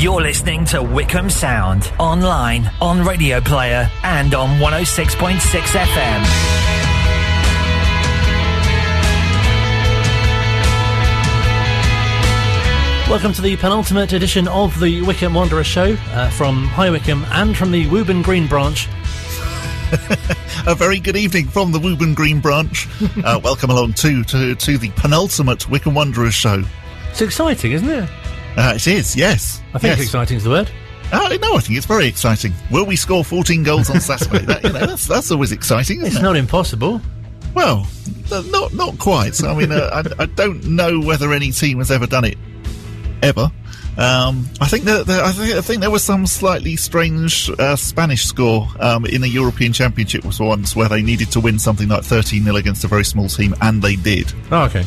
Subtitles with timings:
[0.00, 6.20] You're listening to Wycombe Sound online, on Radio Player, and on 106.6 FM.
[13.10, 17.54] Welcome to the penultimate edition of the Wycombe Wanderer Show uh, from High Wycombe and
[17.54, 18.88] from the Wooburn Green branch.
[20.66, 22.88] a very good evening from the Wooburn Green branch.
[23.22, 26.64] Uh, welcome along to, to to the penultimate Wycombe Wanderer show.
[27.10, 28.08] It's exciting, isn't it?
[28.56, 29.60] Uh, it is, yes.
[29.74, 30.02] I think yes.
[30.06, 30.70] exciting is the word.
[31.12, 32.52] Uh, no, I think it's very exciting.
[32.70, 34.44] Will we score 14 goals on Saturday?
[34.46, 36.22] that, you know, that's, that's always exciting, It's it?
[36.22, 37.00] not impossible.
[37.54, 37.86] Well,
[38.30, 39.42] uh, not not quite.
[39.42, 42.38] I mean, uh, I, I don't know whether any team has ever done it
[43.22, 43.50] ever.
[43.98, 47.74] Um, I think that that- I think I think there was some slightly strange uh,
[47.74, 51.88] Spanish score um, in the European Championship was once where they needed to win something
[51.88, 54.32] like 13 0 against a very small team, and they did.
[54.52, 54.84] Oh, okay.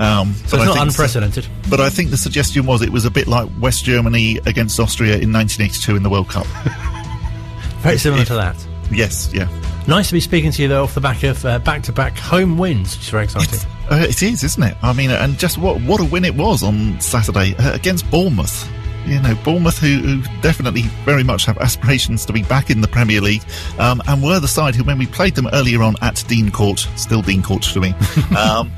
[0.00, 1.46] Um, So but it's not unprecedented.
[1.68, 5.18] But I think the suggestion was it was a bit like West Germany against Austria
[5.18, 6.46] in 1982 in the World Cup.
[7.80, 8.56] Very similar to that.
[8.90, 9.48] yes, yeah.
[9.86, 12.94] Nice to be speaking to you, though, off the back of uh, back-to-back home wins,
[12.96, 13.58] which is very exciting.
[13.90, 14.76] Uh, it is, isn't it?
[14.82, 18.70] I mean, and just what what a win it was on Saturday uh, against Bournemouth.
[19.06, 22.88] You know, Bournemouth, who, who definitely very much have aspirations to be back in the
[22.88, 23.42] Premier League,
[23.78, 26.86] um, and were the side who, when we played them earlier on at Dean Court,
[26.96, 27.94] still Dean Court to me,
[28.38, 28.70] um,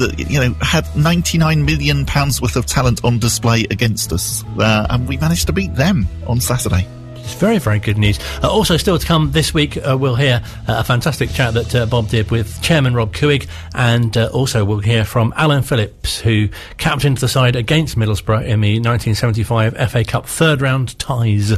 [0.00, 4.86] that you know had 99 million pounds worth of talent on display against us, uh,
[4.90, 6.86] and we managed to beat them on Saturday.
[7.16, 8.18] It's very, very good news.
[8.42, 11.74] Uh, also, still to come this week, uh, we'll hear uh, a fantastic chat that
[11.74, 16.18] uh, Bob did with Chairman Rob Couhig, and uh, also we'll hear from Alan Phillips,
[16.18, 21.56] who captained the side against Middlesbrough in the 1975 FA Cup third round ties.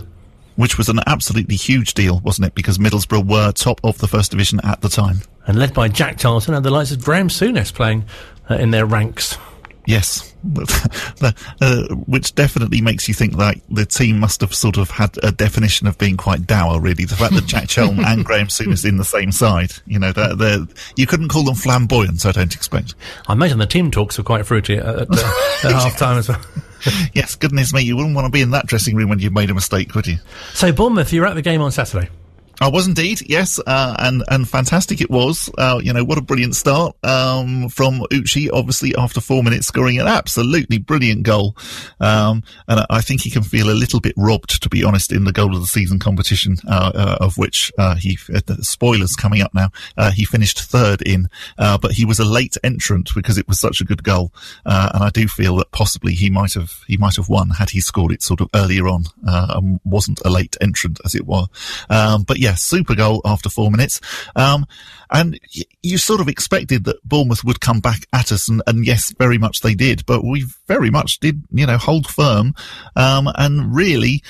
[0.56, 2.54] which was an absolutely huge deal, wasn't it?
[2.54, 5.22] Because Middlesbrough were top of the first division at the time.
[5.46, 8.04] And led by Jack Charlton and the likes of Graham Souness playing
[8.60, 9.38] in their ranks.
[9.84, 10.32] Yes,
[11.60, 15.32] uh, which definitely makes you think that the team must have sort of had a
[15.32, 16.80] definition of being quite dour.
[16.80, 20.12] Really, the fact that Jack Charlton and Graham Souness in the same side, you know,
[20.12, 22.24] they're, they're, you couldn't call them flamboyant.
[22.24, 22.94] I don't expect.
[23.26, 25.14] I imagine the team talks were quite fruity at, at, uh,
[25.64, 26.40] at half time as well.
[27.12, 29.50] yes, goodness me, you wouldn't want to be in that dressing room when you've made
[29.50, 30.18] a mistake, would you?
[30.54, 32.08] So, Bournemouth, you're at the game on Saturday.
[32.60, 35.50] I was indeed, yes, uh, and and fantastic it was.
[35.58, 38.48] Uh, you know what a brilliant start um, from Uche.
[38.52, 41.56] Obviously, after four minutes, scoring an absolutely brilliant goal,
[42.00, 45.24] um, and I- think he can feel a little bit robbed, to be honest, in
[45.24, 49.42] the goal of the season competition, uh, uh, of which uh, he uh, spoilers coming
[49.42, 49.70] up now.
[50.14, 53.84] He finished third in, but he was a late entrant because it was such a
[53.84, 54.32] good goal,
[54.64, 57.80] and I do feel that possibly he might have he might have won had he
[57.80, 61.46] scored it sort of earlier on and wasn't a late entrant as it were.
[61.90, 64.00] Um, but yeah, super goal after four minutes.
[64.34, 64.66] Um,
[65.10, 68.84] and y- you sort of expected that Bournemouth would come back at us, and, and
[68.84, 70.04] yes, very much they did.
[70.06, 72.54] But we very much did, you know, hold firm.
[72.96, 74.22] Um, and really,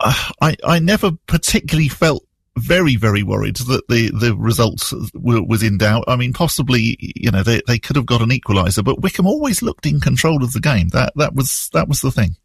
[0.00, 2.24] uh, I I never particularly felt
[2.56, 6.04] very, very worried that the, the result were, was in doubt.
[6.08, 9.62] I mean, possibly, you know, they, they could have got an equaliser, but Wycombe always
[9.62, 10.88] looked in control of the game.
[10.88, 12.36] That, that was, that was the thing.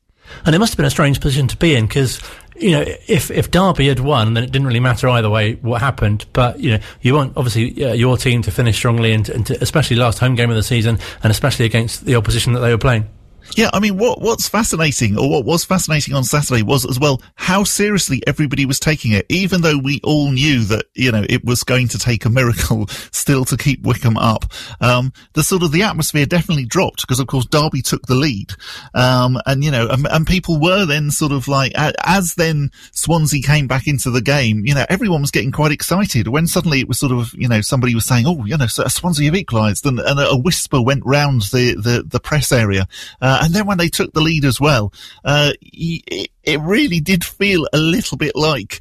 [0.45, 2.19] And it must have been a strange position to be in because,
[2.55, 5.81] you know, if, if Derby had won, then it didn't really matter either way what
[5.81, 6.25] happened.
[6.33, 9.61] But, you know, you want obviously uh, your team to finish strongly and, and to,
[9.61, 12.77] especially last home game of the season and especially against the opposition that they were
[12.77, 13.07] playing.
[13.55, 17.21] Yeah, I mean, what what's fascinating, or what was fascinating on Saturday, was as well
[17.35, 19.25] how seriously everybody was taking it.
[19.29, 22.87] Even though we all knew that you know it was going to take a miracle
[23.11, 24.45] still to keep Wycombe up,
[24.81, 28.51] um, the sort of the atmosphere definitely dropped because, of course, Derby took the lead,
[28.93, 33.43] um, and you know, and, and people were then sort of like as then Swansea
[33.43, 36.87] came back into the game, you know, everyone was getting quite excited when suddenly it
[36.87, 39.99] was sort of you know somebody was saying, oh, you know, Swansea have equalised, and,
[39.99, 42.87] and a whisper went round the the, the press area.
[43.33, 44.93] Uh, and then when they took the lead as well,
[45.25, 48.79] uh, it, it really did feel a little bit like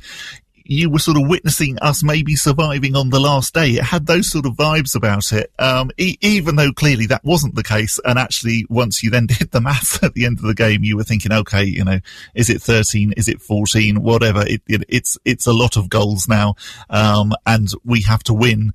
[0.64, 3.70] you were sort of witnessing us maybe surviving on the last day.
[3.70, 7.54] It had those sort of vibes about it, um, e- even though clearly that wasn't
[7.54, 7.98] the case.
[8.04, 10.96] And actually, once you then did the maths at the end of the game, you
[10.96, 12.00] were thinking, okay, you know,
[12.34, 13.14] is it 13?
[13.16, 14.02] Is it 14?
[14.02, 14.42] Whatever.
[14.46, 16.56] It, it, it's, it's a lot of goals now.
[16.90, 18.74] Um, and we have to win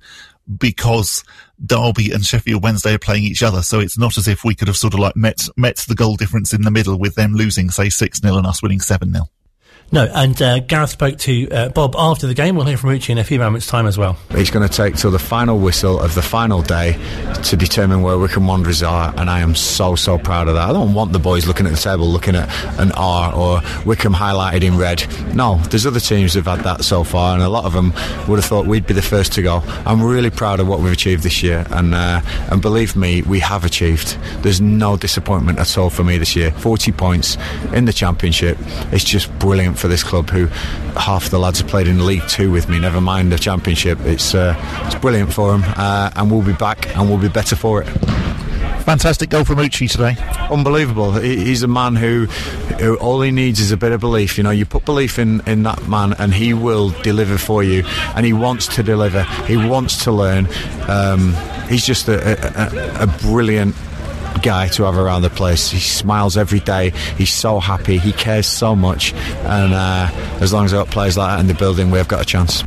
[0.56, 1.24] because
[1.64, 3.62] Derby and Sheffield Wednesday are playing each other.
[3.62, 6.16] So it's not as if we could have sort of like met, met the goal
[6.16, 9.24] difference in the middle with them losing, say, 6 0 and us winning 7 0.
[9.90, 12.56] No, and uh, Gareth spoke to uh, Bob after the game.
[12.56, 14.18] We'll hear from Uche in a few moments' time as well.
[14.30, 16.92] It's going to take till the final whistle of the final day
[17.44, 20.68] to determine where Wycombe Wanderers are, and I am so, so proud of that.
[20.68, 24.12] I don't want the boys looking at the table looking at an R or Wycombe
[24.12, 25.06] highlighted in red.
[25.34, 27.94] No, there's other teams who've had that so far, and a lot of them
[28.28, 29.62] would have thought we'd be the first to go.
[29.86, 32.20] I'm really proud of what we've achieved this year, and uh,
[32.50, 34.18] and believe me, we have achieved.
[34.42, 36.50] There's no disappointment at all for me this year.
[36.50, 37.38] 40 points
[37.72, 38.58] in the championship.
[38.92, 40.46] It's just brilliant for this club who
[40.98, 43.98] half the lads have played in League Two with me, never mind the Championship.
[44.00, 44.54] It's, uh,
[44.86, 47.88] it's brilliant for them, uh, and we'll be back and we'll be better for it.
[48.88, 50.16] Fantastic goal from Uche today.
[50.50, 51.12] Unbelievable.
[51.12, 52.24] He's a man who,
[52.80, 54.38] who all he needs is a bit of belief.
[54.38, 57.84] You know, you put belief in, in that man and he will deliver for you.
[58.16, 59.24] And he wants to deliver.
[59.44, 60.48] He wants to learn.
[60.88, 61.34] Um,
[61.68, 63.74] he's just a, a, a brilliant
[64.48, 65.68] guy to have around the place.
[65.68, 66.88] He smiles every day.
[67.18, 67.98] He's so happy.
[67.98, 69.12] He cares so much.
[69.44, 70.08] And uh,
[70.40, 72.64] as long as I've got players like that in the building, we've got a chance.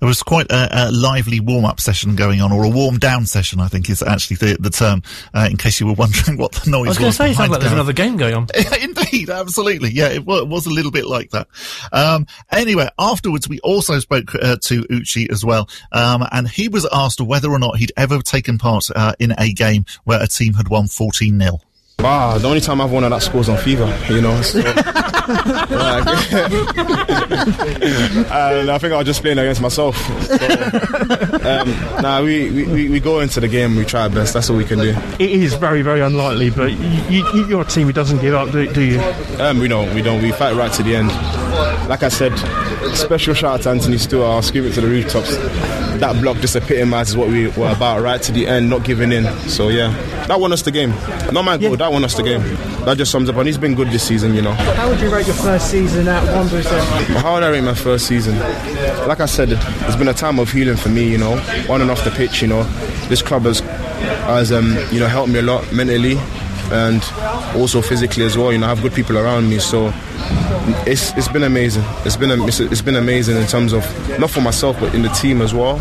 [0.00, 3.68] There was quite a, a lively warm-up session going on, or a warm-down session, I
[3.68, 5.02] think is actually the, the term,
[5.34, 6.98] uh, in case you were wondering what the noise was.
[6.98, 7.18] I was.
[7.18, 8.46] going to say, like there's another game going on.
[8.80, 9.90] Indeed, absolutely.
[9.90, 11.48] Yeah, it was, it was, a little bit like that.
[11.92, 16.88] Um, anyway, afterwards, we also spoke uh, to Uche as well, um, and he was
[16.92, 20.54] asked whether or not he'd ever taken part uh, in a game where a team
[20.54, 21.60] had won 14 0.
[22.02, 24.40] Ah, the only time I've won at that score's on FIFA, you know.
[24.42, 24.60] So,
[27.30, 29.96] and I think I was just playing against myself.
[30.26, 30.34] So,
[31.48, 31.70] um,
[32.02, 34.34] nah, we, we, we go into the game, we try our best.
[34.34, 34.90] That's all we can do.
[35.18, 38.72] It is very, very unlikely, but you, you, a team who doesn't give up, do,
[38.72, 39.00] do you?
[39.38, 39.94] Um, we don't.
[39.94, 40.22] We don't.
[40.22, 41.08] We fight right to the end.
[41.88, 42.36] Like I said,
[42.94, 44.26] special shout out to Anthony Stewart.
[44.26, 45.36] I'll scream it to the rooftops.
[46.00, 49.24] That block just epitomises what we were about, right to the end, not giving in.
[49.48, 49.92] So yeah,
[50.26, 50.90] that won us the game.
[51.32, 51.70] Not my goal.
[51.70, 51.76] Yeah.
[51.76, 52.42] That won us the game.
[52.84, 53.36] That just sums up.
[53.36, 54.52] And he's been good this season, you know.
[54.52, 56.66] How would you rate your first season at Wanderers?
[57.22, 58.38] How would I rate my first season?
[59.06, 61.32] Like I said, it's been a time of healing for me, you know,
[61.68, 62.62] on and off the pitch, you know.
[63.08, 66.16] This club has, has um, you know, helped me a lot mentally
[66.72, 67.02] and
[67.56, 68.52] also physically as well.
[68.52, 69.92] You know, I have good people around me, so
[70.86, 71.84] it's it's been amazing.
[72.04, 73.84] It's been it's, it's been amazing in terms of
[74.18, 75.80] not for myself but in the team as well.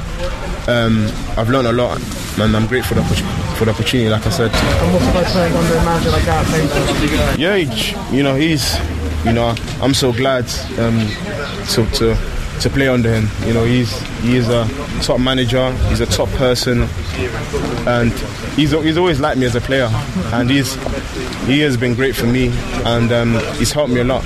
[0.68, 1.08] Um,
[1.38, 2.00] I've learned a lot,
[2.40, 3.24] and I'm grateful for the,
[3.58, 4.10] for the opportunity.
[4.10, 4.52] Like I said.
[4.54, 7.40] And what's about playing under a manager like that?
[7.40, 7.56] Yeah,
[8.12, 8.78] you know he's,
[9.26, 10.46] you know, I'm so glad
[10.78, 11.08] um,
[11.70, 12.18] to, to
[12.62, 13.28] to play under him.
[13.48, 13.92] You know, he's
[14.22, 14.68] he is a
[15.02, 15.72] top manager.
[15.90, 16.88] He's a top person,
[17.28, 18.12] and
[18.56, 19.90] he's he's always liked me as a player,
[20.34, 20.76] and he's
[21.46, 22.50] he has been great for me,
[22.86, 24.24] and um, he's helped me a lot.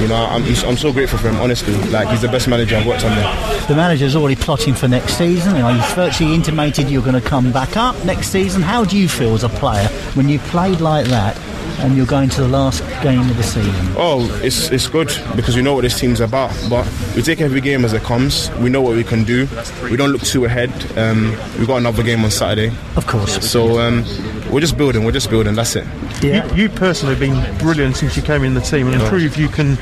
[0.00, 1.36] You know, I'm I'm so grateful for him.
[1.36, 3.66] Honestly, like he's the best manager I've worked under.
[3.66, 5.56] The manager's already plotting for next season.
[5.56, 8.62] You know, he's virtually intimated you're going to come back up next season.
[8.62, 11.36] How do you feel as a player when you played like that?
[11.80, 13.72] And you're going to the last game of the season?
[13.96, 16.52] Oh, it's it's good because we know what this team's about.
[16.68, 16.86] But
[17.16, 18.50] we take every game as it comes.
[18.58, 19.48] We know what we can do.
[19.84, 20.70] We don't look too ahead.
[20.98, 22.74] Um, we've got another game on Saturday.
[22.96, 23.44] Of course.
[23.50, 24.04] So um,
[24.52, 25.04] we're just building.
[25.04, 25.54] We're just building.
[25.54, 25.86] That's it.
[26.22, 26.46] Yeah.
[26.54, 29.48] You, you, personally have been brilliant since you came in the team and proved you
[29.48, 29.78] can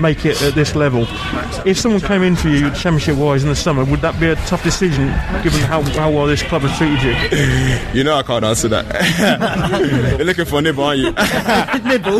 [0.00, 1.06] make it at this level.
[1.66, 4.36] If someone came in for you championship wise in the summer, would that be a
[4.46, 5.06] tough decision
[5.42, 7.94] given how, how well this club has treated you?
[7.98, 10.16] you know I can't answer that.
[10.18, 11.12] You're looking for a nibble, aren't you?
[11.88, 12.18] nibble?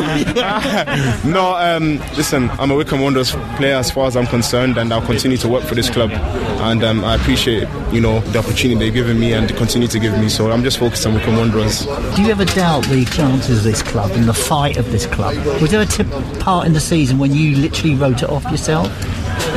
[1.30, 5.04] no, um, listen, I'm a Wycombe Wanderers player as far as I'm concerned and I'll
[5.04, 8.94] continue to work for this club and um, I appreciate, you know, the opportunity they've
[8.94, 11.89] given me and continue to give me so I'm just focused on Wycombe Wanderers.
[12.14, 15.34] Do you ever doubt the chances of this club and the fight of this club?
[15.60, 16.04] Was there a t-
[16.38, 18.88] part in the season when you literally wrote it off yourself?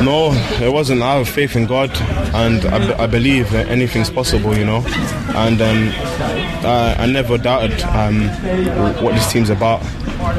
[0.02, 1.02] No, it wasn't.
[1.02, 1.90] I have faith in God,
[2.34, 4.82] and I, b- I believe that anything's possible, you know.
[5.36, 5.92] And um,
[6.64, 8.28] I, I, never doubted um,
[9.04, 9.82] what this team's about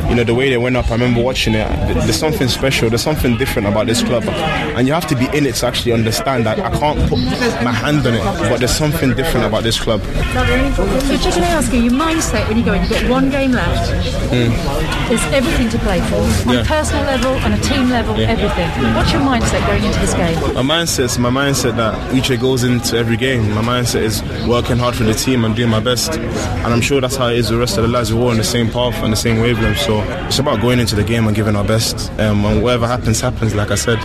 [0.10, 1.68] you know, the way they went up, I remember watching it.
[1.94, 4.24] There's something special, there's something different about this club.
[4.26, 7.20] And you have to be in it to actually understand that I can't put
[7.64, 10.02] my hand on it, but there's something different about this club.
[10.04, 13.52] So, just to ask you, your mindset when you go in, you've got one game
[13.52, 13.92] left,
[14.32, 15.10] mm.
[15.10, 16.16] there's everything to play for.
[16.50, 16.62] On yeah.
[16.62, 18.32] a personal level, on a team level, yeah.
[18.32, 18.70] everything.
[18.96, 20.36] What's your mindset going into this game?
[20.54, 23.52] My mindset is my mindset that Uche goes into every game.
[23.54, 26.14] My mindset is working hard for the team and doing my best.
[26.14, 28.14] And I'm sure that's how it is the rest of the lads.
[28.14, 29.75] We're all on the same path and the same wavelength.
[29.76, 32.12] So it's about going into the game and giving our best.
[32.20, 33.54] Um, and whatever happens, happens.
[33.56, 34.00] Like I said.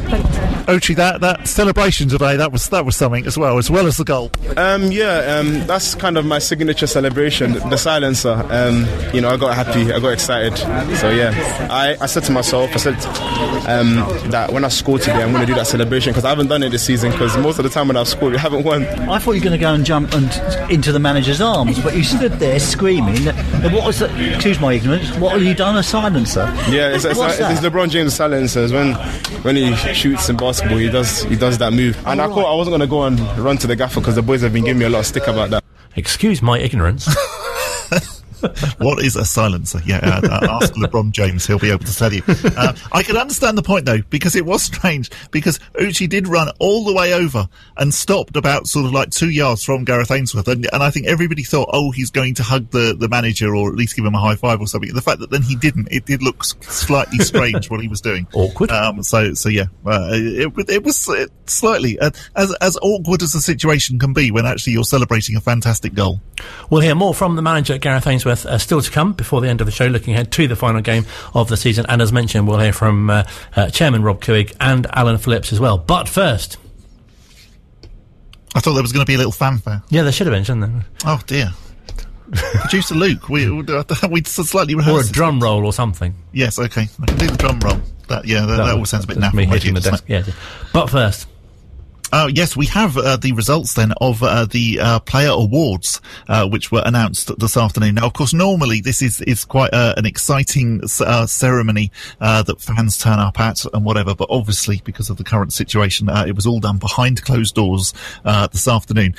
[0.71, 3.97] Uche, that that celebration today, that was that was something as well, as well as
[3.97, 4.31] the goal.
[4.57, 8.47] Um, yeah, um, that's kind of my signature celebration, the silencer.
[8.51, 10.57] Um, you know, I got happy, I got excited.
[10.99, 11.33] So yeah,
[11.71, 12.95] I, I said to myself, I said
[13.67, 13.97] um,
[14.31, 16.63] that when I score today, I'm going to do that celebration because I haven't done
[16.63, 17.11] it this season.
[17.11, 18.85] Because most of the time when I've scored, we haven't won.
[18.85, 21.97] I thought you were going to go and jump and, into the manager's arms, but
[21.97, 23.25] you stood there screaming.
[23.73, 24.11] What was that?
[24.35, 25.11] Excuse my ignorance.
[25.17, 26.47] What are you done a silencer.
[26.71, 27.61] Yeah, it's, it's, What's like, it's?
[27.61, 28.95] LeBron James silencers when
[29.45, 30.79] when he shoots in basketball.
[30.79, 31.99] He does he does that move.
[32.07, 32.35] And I right.
[32.35, 34.65] thought I wasn't gonna go and run to the gaffer because the boys have been
[34.65, 35.63] giving me a lot of stick about that.
[35.97, 37.15] Excuse my ignorance.
[38.79, 39.81] what is a silencer?
[39.85, 42.23] Yeah, uh, uh, ask LeBron James; he'll be able to tell you.
[42.27, 45.11] Uh, I could understand the point though, because it was strange.
[45.31, 49.31] Because Uche did run all the way over and stopped about sort of like two
[49.31, 52.71] yards from Gareth Ainsworth, and, and I think everybody thought, oh, he's going to hug
[52.71, 54.91] the, the manager or at least give him a high five or something.
[54.91, 58.01] And the fact that then he didn't, it did look slightly strange what he was
[58.01, 58.27] doing.
[58.35, 58.71] Awkward.
[58.71, 63.33] Um, so, so yeah, uh, it, it was uh, slightly uh, as as awkward as
[63.33, 66.21] the situation can be when actually you're celebrating a fantastic goal.
[66.71, 69.61] We'll hear more from the manager, Gareth Ainsworth, uh, still to come before the end
[69.61, 71.87] of the show, looking ahead to the final game of the season.
[71.89, 73.25] And as mentioned, we'll hear from uh,
[73.57, 75.79] uh, Chairman Rob Couhig and Alan Phillips as well.
[75.79, 76.57] But first,
[78.55, 79.83] I thought there was going to be a little fanfare.
[79.91, 80.85] yeah, there should have been, shouldn't there?
[81.07, 81.53] Oh dear.
[82.33, 85.09] Producer Luke, we we slightly rehearsed.
[85.09, 86.15] Or a drum roll or something.
[86.33, 86.87] Yes, okay.
[87.03, 87.81] I can do the drum roll.
[88.09, 90.05] That yeah, that, that, all sounds a bit naff me hitting the desk.
[90.07, 90.25] Yeah.
[90.73, 91.27] But first,
[92.13, 96.49] Uh, yes, we have uh, the results then of uh, the uh, player awards, uh,
[96.49, 97.95] which were announced this afternoon.
[97.95, 103.19] Now, of course, normally this is is quite uh, an exciting ceremony that fans turn
[103.21, 104.15] up at and whatever.
[104.15, 108.67] But obviously, because of the current situation, it was all done behind closed doors this
[108.67, 109.15] afternoon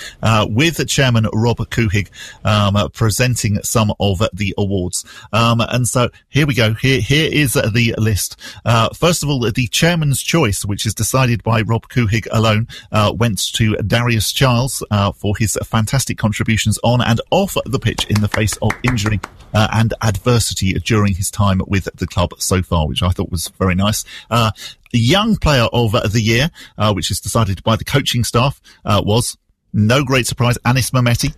[0.49, 2.09] with Chairman Rob Couhig
[2.43, 5.05] um, presenting some of the awards.
[5.31, 6.73] Um, and so here we go.
[6.73, 8.37] Here here is the list.
[8.93, 13.53] First of all, the chairman's choice, which is decided by Rob Couhig alone uh, went
[13.53, 18.27] to Darius Charles uh, for his fantastic contributions on and off the pitch in the
[18.27, 19.19] face of injury
[19.53, 23.49] uh, and adversity during his time with the club so far, which I thought was
[23.59, 24.05] very nice.
[24.29, 24.51] Uh,
[24.91, 29.37] young player of the year, uh, which is decided by the coaching staff, uh, was
[29.73, 31.33] no great surprise, Anis Mehmeti.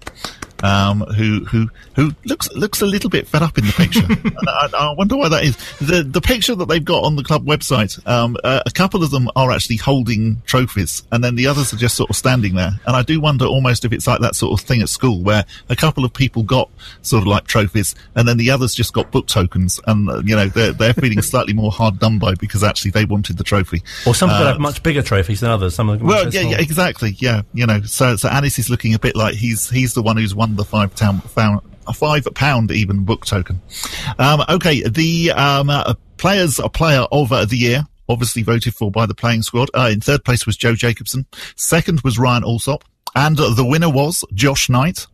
[0.64, 4.02] Um, who who who looks looks a little bit fed up in the picture.
[4.44, 5.56] And I, I wonder why that is.
[5.80, 9.12] The the picture that they've got on the club website, um, uh, a couple of
[9.12, 12.72] them are actually holding trophies, and then the others are just sort of standing there.
[12.88, 15.44] And I do wonder almost if it's like that sort of thing at school where
[15.70, 16.70] a couple of people got
[17.02, 20.36] sort of like trophies, and then the others just got book tokens, and uh, you
[20.36, 23.84] know they're they're feeling slightly more hard done by because actually they wanted the trophy.
[24.08, 25.76] or some people Uh, have much bigger trophies than others.
[25.76, 26.08] Some of them.
[26.08, 27.12] well, yeah, yeah, exactly.
[27.20, 30.16] Yeah, you know, so so Anis is looking a bit like he's he's the one
[30.18, 33.62] who's won the five found a five pound even book token.
[34.20, 37.84] Um, okay, the um, uh, players a player of uh, the year.
[38.10, 39.70] Obviously voted for by the playing squad.
[39.74, 41.26] Uh, in third place was Joe Jacobson.
[41.56, 42.84] Second was Ryan Alsop.
[43.16, 45.06] And the winner was Josh Knight.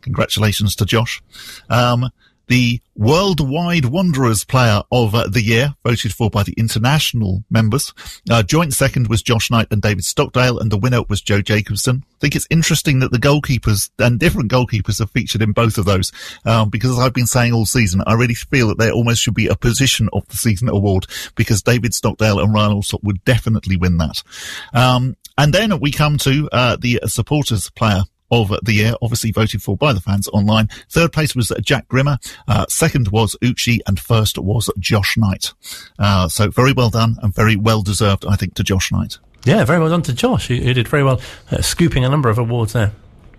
[0.00, 1.22] Congratulations to Josh.
[1.68, 2.08] Um,
[2.48, 7.94] the Worldwide Wanderers Player of uh, the Year, voted for by the international members.
[8.30, 12.04] Uh, joint second was Josh Knight and David Stockdale, and the winner was Joe Jacobson.
[12.06, 15.86] I think it's interesting that the goalkeepers and different goalkeepers have featured in both of
[15.86, 16.12] those,
[16.44, 19.34] um, because as I've been saying all season, I really feel that there almost should
[19.34, 23.76] be a position of the season award, because David Stockdale and Ryan Alsop would definitely
[23.76, 24.22] win that.
[24.74, 28.02] Um, and then we come to uh, the supporters player
[28.32, 30.68] of the year, obviously voted for by the fans online.
[30.88, 32.18] Third place was Jack Grimmer.
[32.48, 35.52] Uh, second was Uche and first was Josh Knight.
[35.98, 39.18] Uh, so very well done and very well deserved, I think, to Josh Knight.
[39.44, 41.20] Yeah, very well done to Josh, who did very well,
[41.50, 42.92] uh, scooping a number of awards there.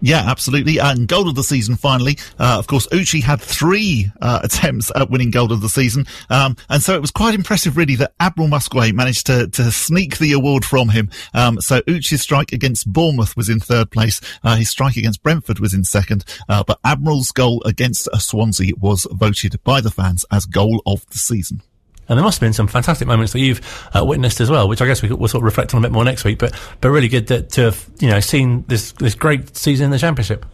[0.05, 0.79] Yeah, absolutely.
[0.79, 2.17] And goal of the season finally.
[2.37, 6.05] Uh, of course, Uche had three uh, attempts at winning goal of the season.
[6.29, 10.17] Um, and so it was quite impressive, really, that Admiral Muskwe managed to, to sneak
[10.17, 11.09] the award from him.
[11.33, 14.19] Um, so Uche's strike against Bournemouth was in third place.
[14.43, 16.25] Uh, his strike against Brentford was in second.
[16.49, 21.17] Uh, but Admiral's goal against Swansea was voted by the fans as goal of the
[21.17, 21.61] season.
[22.13, 24.81] And there must have been some fantastic moments that you've uh, witnessed as well, which
[24.81, 26.37] I guess we, will sort of reflect on a bit more next week.
[26.37, 29.91] But but really good that, to have you know seen this this great season in
[29.91, 30.45] the championship.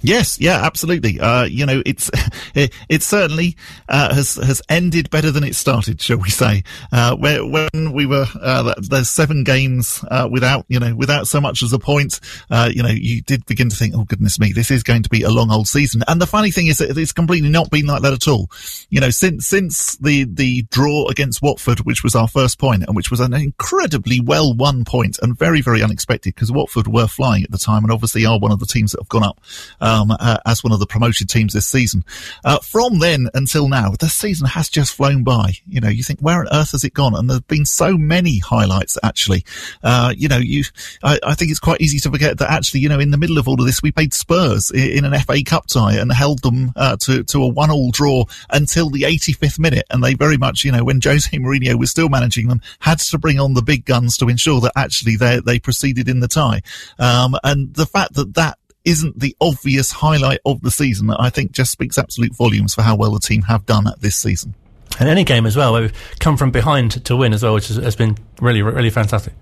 [0.00, 1.18] Yes, yeah, absolutely.
[1.18, 2.10] Uh, you know, it's
[2.54, 3.56] it, it certainly
[3.88, 6.62] uh, has has ended better than it started, shall we say?
[6.92, 11.40] Uh, where, when we were uh, there's seven games uh, without you know without so
[11.40, 14.52] much as a point, uh, you know, you did begin to think, oh goodness me,
[14.52, 16.02] this is going to be a long old season.
[16.06, 18.48] And the funny thing is that it's completely not been like that at all.
[18.90, 22.94] You know, since since the the draw against Watford, which was our first point, and
[22.94, 27.42] which was an incredibly well won point and very very unexpected because Watford were flying
[27.42, 29.40] at the time and obviously are one of the teams that have gone up
[29.88, 32.04] um, uh, as one of the promoted teams this season.
[32.44, 35.52] Uh, from then until now, the season has just flown by.
[35.66, 37.14] You know, you think, where on earth has it gone?
[37.14, 39.44] And there's been so many highlights, actually.
[39.82, 40.64] Uh, you know, you,
[41.02, 43.38] I, I, think it's quite easy to forget that actually, you know, in the middle
[43.38, 46.42] of all of this, we played Spurs in, in an FA Cup tie and held
[46.42, 49.86] them uh, to, to a one-all draw until the 85th minute.
[49.90, 53.18] And they very much, you know, when Jose Mourinho was still managing them, had to
[53.18, 56.60] bring on the big guns to ensure that actually they, they proceeded in the tie.
[56.98, 61.28] Um, and the fact that that isn't the obvious highlight of the season, that I
[61.30, 64.54] think just speaks absolute volumes for how well the team have done at this season.
[64.98, 67.68] And any game as well, where we've come from behind to win as well, which
[67.68, 69.34] has, been really, really fantastic.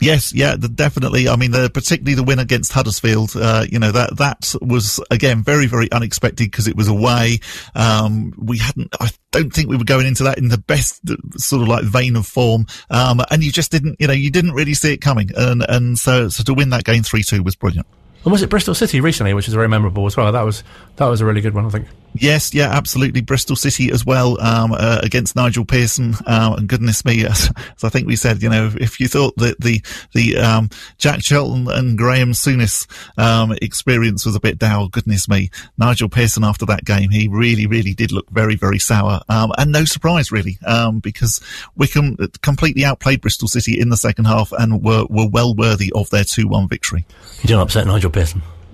[0.00, 1.28] Yes, yeah, definitely.
[1.28, 5.42] I mean, the, particularly the win against Huddersfield, uh, you know, that, that was again
[5.42, 7.38] very, very unexpected because it was away.
[7.74, 11.00] Um, we hadn't, I don't think we were going into that in the best
[11.38, 12.66] sort of like vein of form.
[12.90, 15.30] Um, and you just didn't, you know, you didn't really see it coming.
[15.36, 17.86] And, and so, so to win that game 3-2 was brilliant.
[18.24, 20.30] And was it Bristol City recently, which is very memorable as well?
[20.30, 20.62] That was
[20.96, 21.88] that was a really good one, I think.
[22.14, 23.22] Yes, yeah, absolutely.
[23.22, 27.84] Bristol City as well um, uh, against Nigel Pearson, um, and goodness me, as, as,
[27.84, 29.82] I think we said, you know, if you thought that the
[30.14, 32.86] the um, Jack Charlton and Graham Souness
[33.18, 37.66] um, experience was a bit dour, goodness me, Nigel Pearson after that game, he really,
[37.66, 41.40] really did look very, very sour, um, and no surprise really, um, because
[41.76, 46.10] Wycombe completely outplayed Bristol City in the second half and were were well worthy of
[46.10, 47.04] their two one victory.
[47.42, 48.11] You don't upset Nigel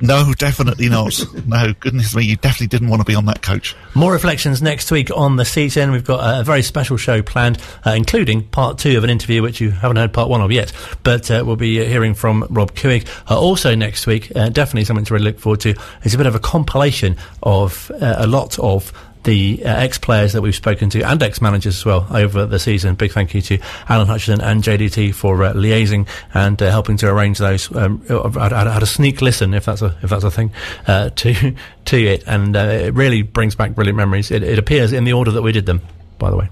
[0.01, 1.21] No, definitely not.
[1.47, 3.75] no, goodness me, you definitely didn't want to be on that coach.
[3.95, 5.91] More reflections next week on the season.
[5.91, 9.61] We've got a very special show planned, uh, including part two of an interview which
[9.61, 10.73] you haven't heard part one of yet.
[11.03, 13.09] But uh, we'll be hearing from Rob Couhig.
[13.29, 15.75] Uh, also next week, uh, definitely something to really look forward to.
[16.05, 18.93] It's a bit of a compilation of uh, a lot of
[19.25, 22.59] the uh, ex players that we've spoken to and ex managers as well over the
[22.59, 22.95] season.
[22.95, 23.59] Big thank you to
[23.89, 27.75] Alan Hutchinson and JDT for uh, liaising and uh, helping to arrange those.
[27.75, 30.53] Um, I, had a sneak listen, if that's a if that's a thing,
[30.87, 31.55] uh, to
[31.87, 34.31] to it, and uh, it really brings back brilliant memories.
[34.31, 35.81] It, it, appears in the order that we did them,
[36.19, 36.49] by the way.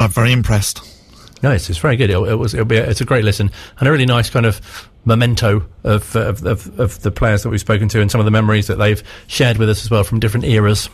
[0.00, 0.82] I'm very impressed.
[1.42, 2.10] No, it's, it's very good.
[2.10, 4.46] It, it was it'll be a, it's a great listen and a really nice kind
[4.46, 8.24] of memento of, of, of, of the players that we've spoken to and some of
[8.24, 10.88] the memories that they've shared with us as well from different eras.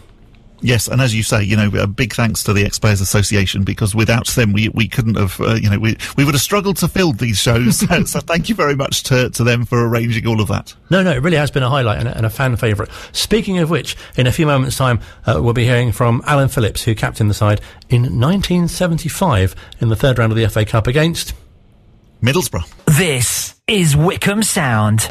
[0.62, 3.64] Yes, and as you say, you know, a big thanks to the Ex Players Association
[3.64, 6.76] because without them, we, we couldn't have, uh, you know, we, we would have struggled
[6.78, 7.78] to fill these shows.
[7.88, 10.74] so, so, thank you very much to, to them for arranging all of that.
[10.90, 12.90] No, no, it really has been a highlight and a, and a fan favourite.
[13.12, 16.84] Speaking of which, in a few moments' time, uh, we'll be hearing from Alan Phillips,
[16.84, 21.32] who captained the side in 1975 in the third round of the FA Cup against
[22.22, 22.70] Middlesbrough.
[22.98, 25.02] This is Wycombe Sound.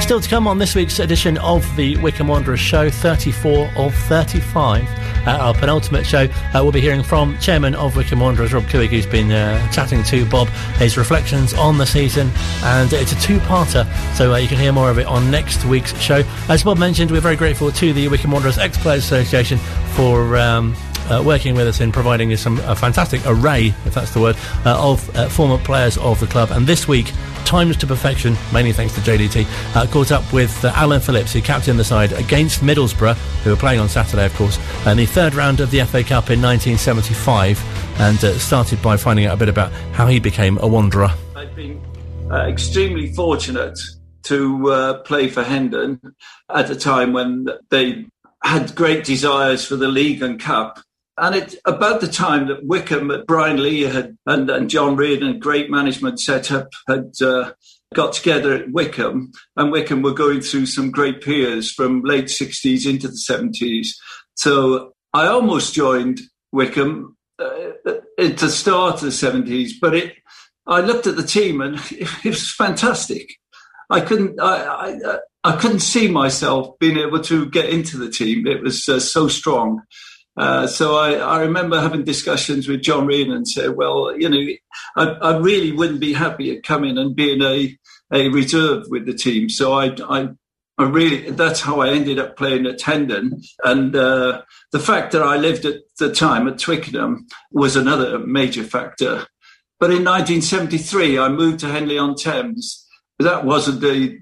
[0.00, 4.84] Still to come on this week's edition of the Wycombe Wanderers show, 34 of 35.
[5.26, 8.90] Uh, our penultimate show, uh, we'll be hearing from Chairman of Wycombe Wanderers, Rob Couhig,
[8.90, 12.30] who's been uh, chatting to Bob, his reflections on the season,
[12.62, 15.98] and it's a two-parter, so uh, you can hear more of it on next week's
[16.00, 16.22] show.
[16.48, 19.58] As Bob mentioned, we're very grateful to the Wycombe Wanderers Ex-Players Association
[19.96, 20.36] for...
[20.36, 20.76] Um,
[21.10, 24.36] uh, working with us in providing us some a fantastic array, if that's the word,
[24.64, 26.50] uh, of uh, former players of the club.
[26.50, 27.12] And this week,
[27.44, 31.42] times to perfection, mainly thanks to JDT, uh, caught up with uh, Alan Phillips, who
[31.42, 35.34] captained the side against Middlesbrough, who were playing on Saturday, of course, in the third
[35.34, 37.62] round of the FA Cup in 1975,
[38.00, 41.12] and uh, started by finding out a bit about how he became a wanderer.
[41.36, 41.80] I've been
[42.32, 43.78] extremely fortunate
[44.24, 46.00] to play for Hendon
[46.48, 48.06] at a time when they
[48.42, 50.78] had great desires for the league and cup
[51.16, 55.70] and it's about the time that Wycombe, Brian Lee had, and, and John Reardon, great
[55.70, 57.52] management set up, had uh,
[57.94, 59.32] got together at Wycombe.
[59.56, 63.88] and Wycombe were going through some great periods from late 60s into the 70s.
[64.34, 66.20] So I almost joined
[66.52, 67.70] Wycombe uh,
[68.18, 70.14] at the start of the 70s, but it,
[70.66, 73.34] I looked at the team and it, it was fantastic.
[73.88, 78.46] I couldn't, I, I, I, couldn't see myself being able to get into the team.
[78.46, 79.82] It was uh, so strong.
[80.36, 84.44] Uh, so I, I, remember having discussions with John Reardon and said, well, you know,
[84.96, 87.76] I, I, really wouldn't be happy at coming and being a,
[88.12, 89.48] a reserve with the team.
[89.48, 90.30] So I, I,
[90.76, 93.42] I really, that's how I ended up playing at Hendon.
[93.62, 94.42] And uh,
[94.72, 99.28] the fact that I lived at the time at Twickenham was another major factor.
[99.78, 102.84] But in 1973, I moved to Henley on Thames.
[103.18, 104.18] That wasn't the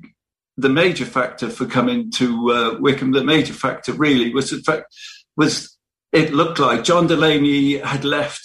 [0.58, 3.12] the major factor for coming to uh, Wycombe.
[3.12, 4.94] The major factor really was the fact
[5.36, 5.71] was
[6.12, 8.42] it looked like John Delaney had left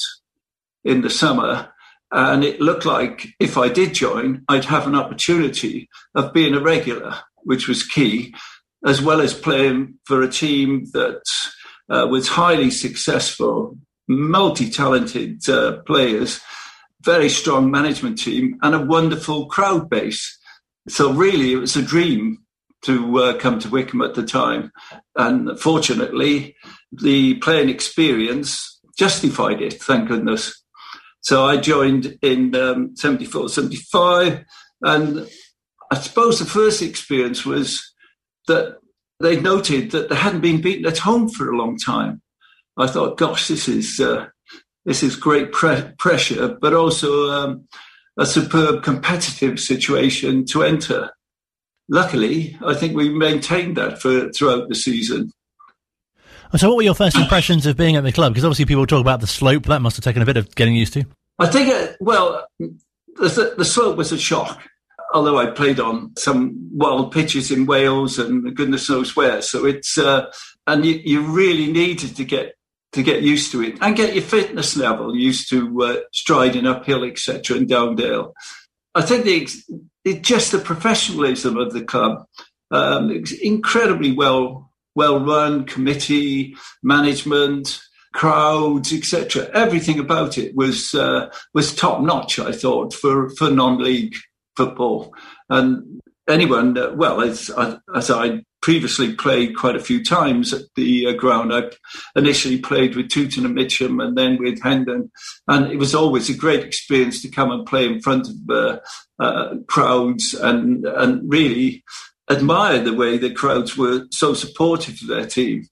[0.84, 1.70] in the summer.
[2.10, 6.62] And it looked like if I did join, I'd have an opportunity of being a
[6.62, 8.34] regular, which was key,
[8.86, 11.22] as well as playing for a team that
[11.90, 13.78] uh, was highly successful,
[14.08, 16.40] multi talented uh, players,
[17.02, 20.40] very strong management team, and a wonderful crowd base.
[20.88, 22.38] So, really, it was a dream
[22.84, 24.72] to uh, come to Wycombe at the time.
[25.18, 26.56] And fortunately,
[26.92, 30.64] the playing experience justified it, thank goodness.
[31.22, 34.46] So I joined in um, 74, 75.
[34.82, 35.28] And
[35.92, 37.84] I suppose the first experience was
[38.48, 38.78] that
[39.20, 42.22] they noted that they hadn't been beaten at home for a long time.
[42.78, 44.28] I thought, gosh, this is uh,
[44.86, 47.68] this is great pre- pressure, but also um,
[48.18, 51.12] a superb competitive situation to enter.
[51.90, 55.32] Luckily, I think we maintained that for throughout the season.
[56.56, 58.34] So, what were your first impressions of being at the club?
[58.34, 59.64] Because obviously, people talk about the slope.
[59.66, 61.06] That must have taken a bit of getting used to.
[61.40, 64.62] I think, uh, well, the, the slope was a shock.
[65.14, 69.98] Although I played on some wild pitches in Wales and goodness knows where, so it's
[69.98, 70.32] uh,
[70.66, 72.56] and you, you really needed to get
[72.94, 77.04] to get used to it and get your fitness level used to uh, striding uphill,
[77.04, 78.34] etc., and downhill.
[78.96, 79.48] I think the,
[80.04, 82.26] it, just the professionalism of the club,
[82.72, 84.67] um, incredibly well
[84.98, 87.80] well run committee, management,
[88.14, 89.48] crowds, etc.
[89.54, 92.40] Everything about it was uh, was top notch.
[92.40, 94.16] I thought for for non league
[94.58, 95.14] football,
[95.50, 97.52] and anyone well as
[97.96, 101.54] as I previously played quite a few times at the uh, ground.
[101.54, 101.70] I
[102.16, 105.12] initially played with Tooting and Mitcham and then with Hendon,
[105.48, 108.80] and it was always a great experience to come and play in front of uh,
[109.20, 111.84] uh, crowds and and really
[112.30, 115.68] admire the way the crowds were so supportive of their team.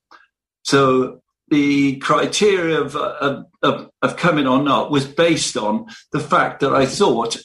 [0.64, 6.60] So the criteria of, of, of, of, coming or not was based on the fact
[6.62, 7.38] that I thought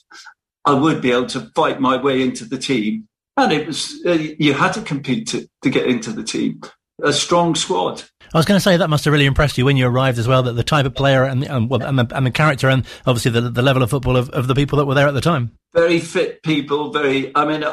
[0.65, 3.09] I would be able to fight my way into the team.
[3.37, 6.63] And it was, uh, you had to compete to, to get into the team.
[7.03, 8.03] A strong squad.
[8.33, 10.29] I was going to say that must have really impressed you when you arrived as
[10.29, 10.43] well.
[10.43, 13.31] That the type of player and the, and, and, the, and the character and obviously
[13.33, 15.53] the, the level of football of, of the people that were there at the time.
[15.73, 16.93] Very fit people.
[16.93, 17.35] Very.
[17.35, 17.65] I mean,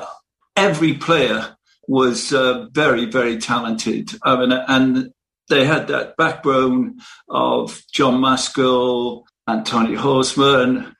[0.58, 1.56] every player
[1.88, 4.10] was uh, very, very talented.
[4.24, 5.14] I mean, and
[5.48, 10.94] they had that backbone of John Maskell, and Tony Horsman,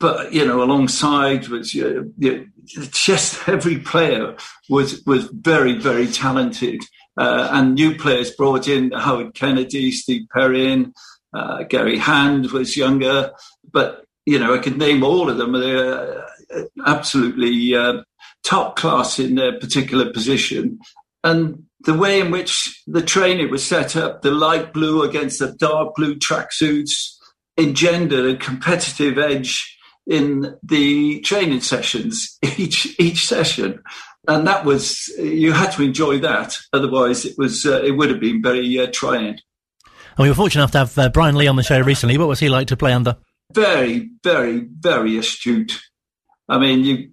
[0.00, 2.44] but you know, alongside was you know,
[2.90, 4.36] just every player
[4.68, 6.82] was was very, very talented,
[7.16, 10.92] uh, and new players brought in Howard Kennedy, Steve Perrin,
[11.34, 13.30] uh, Gary Hand was younger,
[13.70, 15.52] but you know, I could name all of them.
[15.52, 18.02] They're uh, absolutely uh,
[18.44, 20.78] top class in their particular position.
[21.24, 25.52] And the way in which the training was set up, the light blue against the
[25.52, 27.16] dark blue tracksuits,
[27.58, 33.82] engendered a competitive edge in the training sessions each each session.
[34.28, 38.20] And that was you had to enjoy that otherwise it was uh, it would have
[38.20, 39.38] been very uh, trying.
[40.16, 42.18] And we were fortunate enough to have uh, Brian Lee on the show recently.
[42.18, 43.16] What was he like to play under?
[43.52, 45.80] Very very very astute.
[46.48, 47.10] I mean you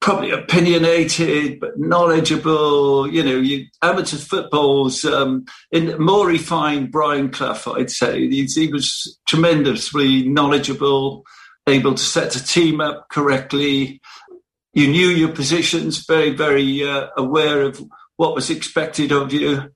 [0.00, 3.10] probably opinionated but knowledgeable.
[3.10, 8.28] You know, you, amateur football's um, in more refined Brian Clough, I'd say.
[8.28, 11.24] He, he, was tremendously knowledgeable,
[11.66, 14.00] able to set a team up correctly.
[14.72, 17.82] You knew your positions, very, very uh, aware of
[18.16, 19.70] what was expected of you.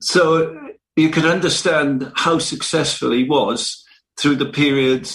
[0.00, 0.60] So
[0.96, 3.84] you could understand how successful he was
[4.16, 5.10] through the period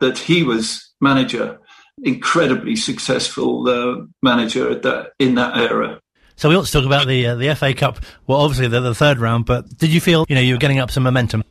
[0.00, 1.59] that he was manager
[2.02, 6.00] incredibly successful uh, manager at that in that era.
[6.36, 7.98] So we ought to talk about the uh, the FA Cup.
[8.26, 10.78] Well, obviously the, the, third round, but did you feel you know you were getting
[10.78, 11.44] up some momentum?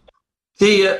[0.59, 0.97] The uh,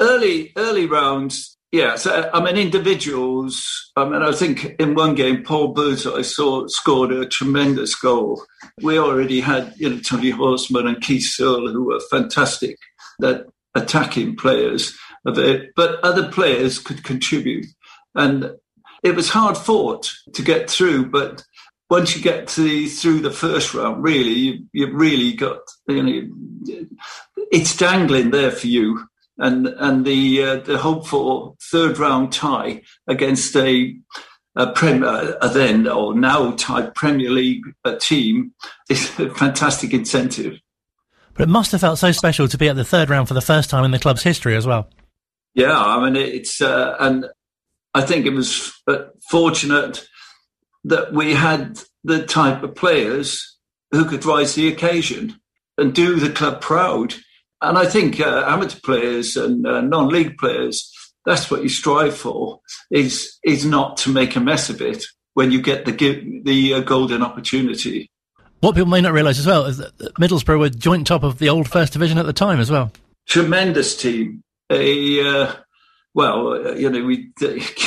[0.00, 1.96] early early rounds, yeah.
[1.96, 3.90] So I mean, individuals.
[3.96, 8.44] I mean, I think in one game, Paul I saw scored a tremendous goal.
[8.80, 12.76] We already had you know Tony Horsman and Keith Searle, who were fantastic
[13.18, 17.66] that attacking players of it, but other players could contribute.
[18.14, 18.52] And
[19.02, 21.44] it was hard fought to get through, but
[21.90, 26.02] once you get to the, through the first round, really, you, you've really got you
[26.02, 26.86] know
[27.50, 29.06] it's dangling there for you,
[29.38, 33.94] and and the uh, the hope for third round tie against a
[34.56, 38.54] a Premier a then or now type Premier League uh, team
[38.88, 40.58] is a fantastic incentive.
[41.34, 43.40] But it must have felt so special to be at the third round for the
[43.40, 44.88] first time in the club's history as well.
[45.54, 47.26] Yeah, I mean it's uh, and
[47.94, 50.06] I think it was uh, fortunate
[50.84, 53.58] that we had the type of players
[53.90, 55.38] who could rise to the occasion
[55.78, 57.14] and do the club proud.
[57.60, 60.90] And I think uh, amateur players and uh, non-league players,
[61.24, 65.52] that's what you strive for, is is not to make a mess of it when
[65.52, 68.10] you get the the uh, golden opportunity.
[68.60, 71.48] What people may not realise as well is that Middlesbrough were joint top of the
[71.48, 72.92] old First Division at the time as well.
[73.28, 74.42] Tremendous team.
[74.70, 75.54] A uh,
[76.14, 77.30] well, you know, we,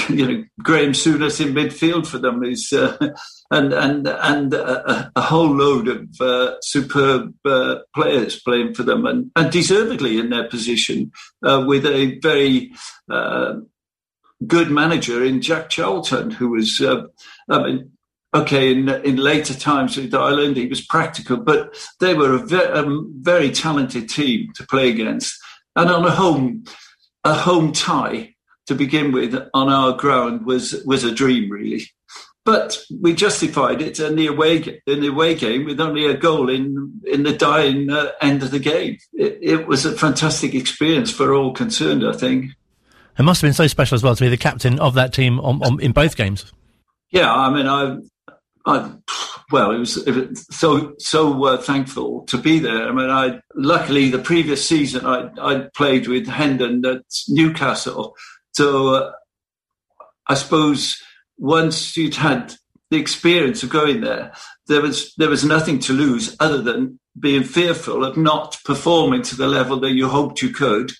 [0.09, 2.97] you know, Graham Souness in midfield for them is, uh,
[3.51, 9.05] and and and a, a whole load of uh, superb uh, players playing for them,
[9.05, 11.11] and, and deservedly in their position,
[11.43, 12.71] uh, with a very
[13.11, 13.55] uh,
[14.47, 17.03] good manager in Jack Charlton, who was, uh,
[17.49, 17.91] I mean.
[18.33, 22.57] Okay, in in later times with Ireland, he was practical, but they were a, ve-
[22.57, 22.83] a
[23.21, 25.39] very talented team to play against.
[25.77, 26.65] And on a home
[27.25, 28.33] a home tie
[28.67, 31.83] to begin with on our ground was was a dream, really.
[32.45, 36.49] but we justified it in the away in the away game with only a goal
[36.49, 38.97] in in the dying uh, end of the game.
[39.13, 42.07] It, it, was a fantastic experience for all concerned.
[42.07, 42.51] I think
[43.17, 45.39] it must have been so special as well to be the captain of that team
[45.39, 46.51] on, on, in both games.
[47.09, 47.97] Yeah, I mean, I,
[48.65, 48.91] I
[49.51, 52.87] well, it was, it was so so uh, thankful to be there.
[52.87, 58.15] I mean, I luckily the previous season I I played with Hendon at Newcastle,
[58.53, 59.11] so uh,
[60.27, 61.01] I suppose
[61.37, 62.55] once you'd had
[62.89, 64.33] the experience of going there,
[64.67, 69.35] there was there was nothing to lose other than being fearful of not performing to
[69.35, 70.91] the level that you hoped you could,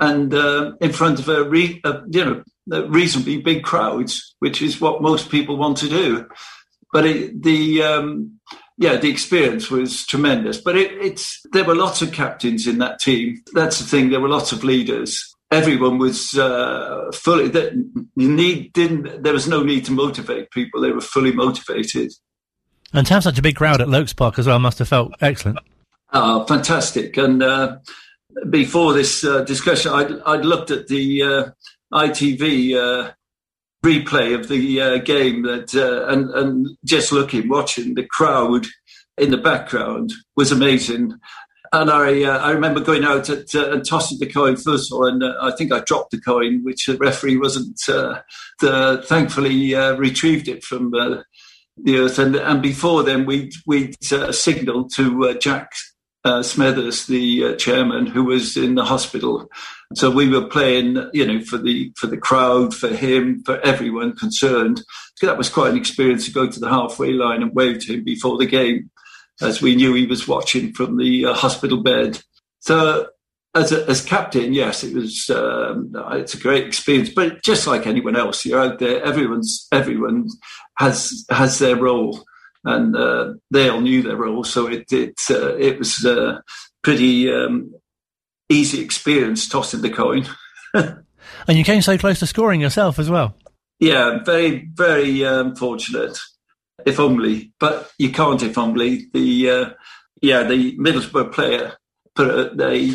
[0.00, 2.42] and uh, in front of a, re, a you know
[2.88, 6.28] reasonably big crowds, which is what most people want to do.
[6.92, 8.40] But it, the um,
[8.78, 10.58] yeah, the experience was tremendous.
[10.58, 13.42] But it, it's there were lots of captains in that team.
[13.52, 14.10] That's the thing.
[14.10, 17.72] There were lots of leaders, everyone was uh, fully that
[18.16, 22.12] need didn't there was no need to motivate people they were fully motivated
[22.92, 25.12] and to have such a big crowd at Loakes Park as well must have felt
[25.20, 25.58] excellent
[26.12, 27.78] oh fantastic and uh,
[28.48, 31.50] before this uh, discussion I'd, I'd, looked at the uh,
[31.92, 33.12] ITV uh,
[33.84, 38.66] replay of the uh, game that and, and just looking watching the crowd
[39.16, 41.18] in the background was amazing
[41.72, 44.96] and I, uh, I remember going out at, uh, and tossing the coin first of
[44.96, 47.80] all, and uh, I think I dropped the coin, which the referee wasn't.
[47.88, 48.20] Uh,
[48.60, 51.22] the, thankfully, uh, retrieved it from uh,
[51.76, 52.18] the earth.
[52.18, 55.70] And, and before then, we we signalled to Jack
[56.24, 59.48] Smethurst, the chairman, who was in the hospital.
[59.94, 64.16] So we were playing, you know, for the for the crowd, for him, for everyone
[64.16, 64.82] concerned.
[65.22, 68.04] That was quite an experience to go to the halfway line and wave to him
[68.04, 68.90] before the game
[69.40, 72.20] as we knew he was watching from the uh, hospital bed.
[72.60, 73.08] So,
[73.54, 75.28] as, a, as captain, yes, it was.
[75.30, 79.02] Um, it's a great experience, but just like anyone else, you're out there.
[79.02, 80.28] Everyone's everyone
[80.76, 82.24] has has their role,
[82.64, 84.44] and uh, they all knew their role.
[84.44, 86.42] So it it uh, it was a
[86.82, 87.74] pretty um,
[88.48, 90.26] easy experience tossing the coin.
[90.74, 91.04] and
[91.48, 93.34] you came so close to scoring yourself as well.
[93.78, 96.18] Yeah, very very um, fortunate
[96.86, 99.06] if only, but you can't if only.
[99.12, 99.70] The uh,
[100.22, 101.74] yeah, the Middlesbrough player
[102.14, 102.94] put a, a,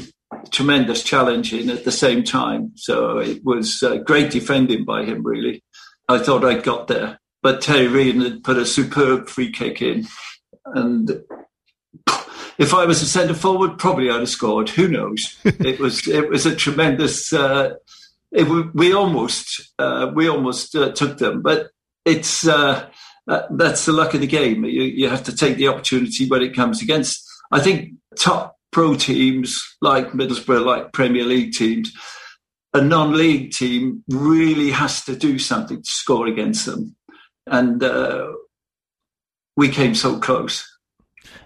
[0.51, 5.23] tremendous challenge in at the same time, so it was uh, great defending by him.
[5.23, 5.63] Really,
[6.09, 10.07] I thought I'd got there, but Terry Reid had put a superb free kick in,
[10.65, 11.23] and
[12.57, 14.67] if I was a centre forward, probably I'd have scored.
[14.69, 15.37] Who knows?
[15.45, 17.31] it was it was a tremendous.
[17.31, 17.75] Uh,
[18.31, 21.69] it, we almost uh, we almost uh, took them, but
[22.03, 22.89] it's uh,
[23.51, 24.65] that's the luck of the game.
[24.65, 27.23] You, you have to take the opportunity when it comes against.
[27.51, 31.93] I think top pro teams like Middlesbrough, like Premier League teams,
[32.73, 36.95] a non-league team really has to do something to score against them,
[37.47, 38.27] and uh,
[39.55, 40.69] we came so close.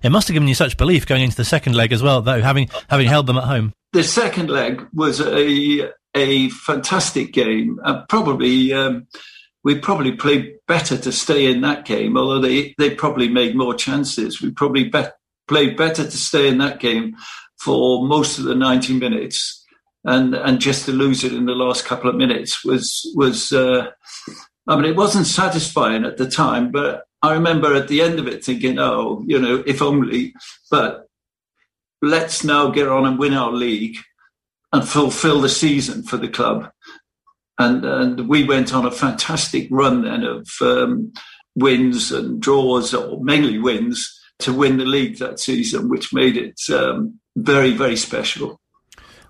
[0.01, 2.41] It must have given you such belief going into the second leg as well, though,
[2.41, 3.73] having having held them at home.
[3.93, 8.73] The second leg was a a fantastic game, and probably.
[8.73, 9.07] Um,
[9.63, 13.73] we probably played better to stay in that game, although they, they probably made more
[13.73, 14.41] chances.
[14.41, 14.89] We probably
[15.47, 17.15] played better to stay in that game
[17.59, 19.65] for most of the 90 minutes.
[20.05, 23.87] And, and just to lose it in the last couple of minutes was, was uh,
[24.69, 28.27] I mean, it wasn't satisfying at the time, but I remember at the end of
[28.27, 30.33] it thinking, oh, you know, if only,
[30.71, 31.07] but
[32.01, 33.97] let's now get on and win our league
[34.71, 36.71] and fulfill the season for the club
[37.59, 41.13] and and we went on a fantastic run then of um,
[41.55, 46.59] wins and draws, or mainly wins, to win the league that season, which made it
[46.73, 48.59] um, very very special.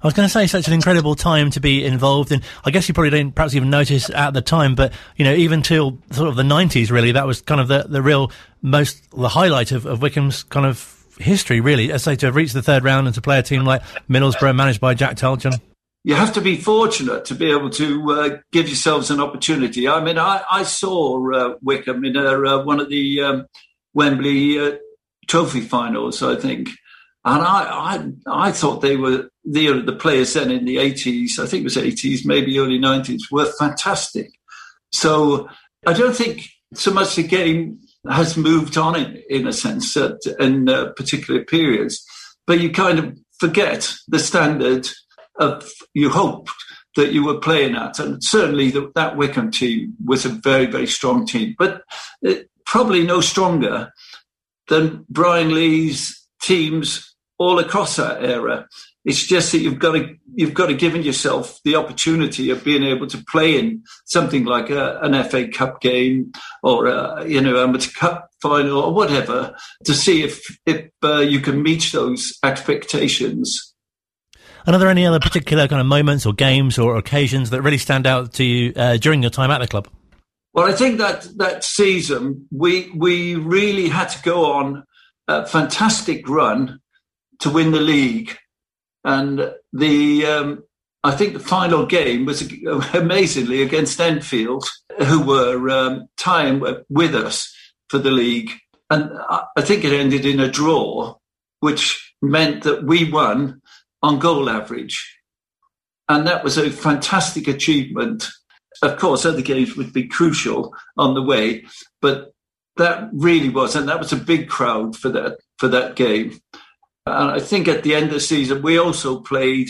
[0.01, 2.41] I was going to say such an incredible time to be involved in.
[2.63, 5.62] I guess you probably didn't perhaps even notice at the time, but you know, even
[5.62, 8.31] till sort of the nineties, really, that was kind of the, the real
[8.62, 11.91] most, the highlight of, of Wycombe's kind of history, really.
[11.91, 13.81] As I say, to have reached the third round and to play a team like
[14.09, 15.59] Middlesbrough managed by Jack Telgen
[16.03, 19.88] you have to be fortunate to be able to uh, give yourselves an opportunity.
[19.88, 23.45] I mean, I, I saw uh, Wycombe in uh, one of the um,
[23.93, 24.77] Wembley uh,
[25.27, 26.69] Trophy finals, I think,
[27.25, 31.39] and I, I, I thought they were the the players then in the eighties.
[31.39, 34.32] I think it was eighties, maybe early nineties, were fantastic.
[34.91, 35.49] So
[35.86, 37.79] I don't think so much the game
[38.10, 42.03] has moved on in, in a sense at, in uh, particular periods,
[42.47, 44.88] but you kind of forget the standard
[45.39, 46.51] of you hoped
[46.95, 47.99] that you were playing at.
[47.99, 51.84] And certainly the, that Wycombe team was a very, very strong team, but
[52.21, 53.91] it, probably no stronger
[54.67, 57.08] than Brian Lee's teams
[57.39, 58.67] all across that era.
[59.06, 62.84] It's just that you've got to you've got to give yourself the opportunity of being
[62.84, 67.63] able to play in something like a, an FA Cup game or a, you know
[67.63, 73.73] amateur cup final or whatever to see if if uh, you can meet those expectations.
[74.65, 77.78] And are there any other particular kind of moments or games or occasions that really
[77.78, 79.88] stand out to you uh, during your time at the club?
[80.54, 84.84] Well, I think that that season we we really had to go on
[85.30, 86.82] a fantastic run
[87.39, 88.38] to win the league
[89.04, 90.63] and the um,
[91.04, 92.41] I think the final game was
[92.93, 94.65] amazingly against Enfield,
[95.06, 97.54] who were um, tying with us
[97.89, 98.52] for the league,
[98.89, 99.12] and
[99.56, 101.15] I think it ended in a draw,
[101.62, 103.62] which meant that we won
[104.04, 105.17] on goal average,
[106.08, 108.28] and that was a fantastic achievement.
[108.82, 111.65] Of course, other games would be crucial on the way,
[112.02, 112.34] but
[112.78, 116.39] that really was, and that was a big crowd for that for that game.
[117.09, 119.69] And I think at the end of the season, we also played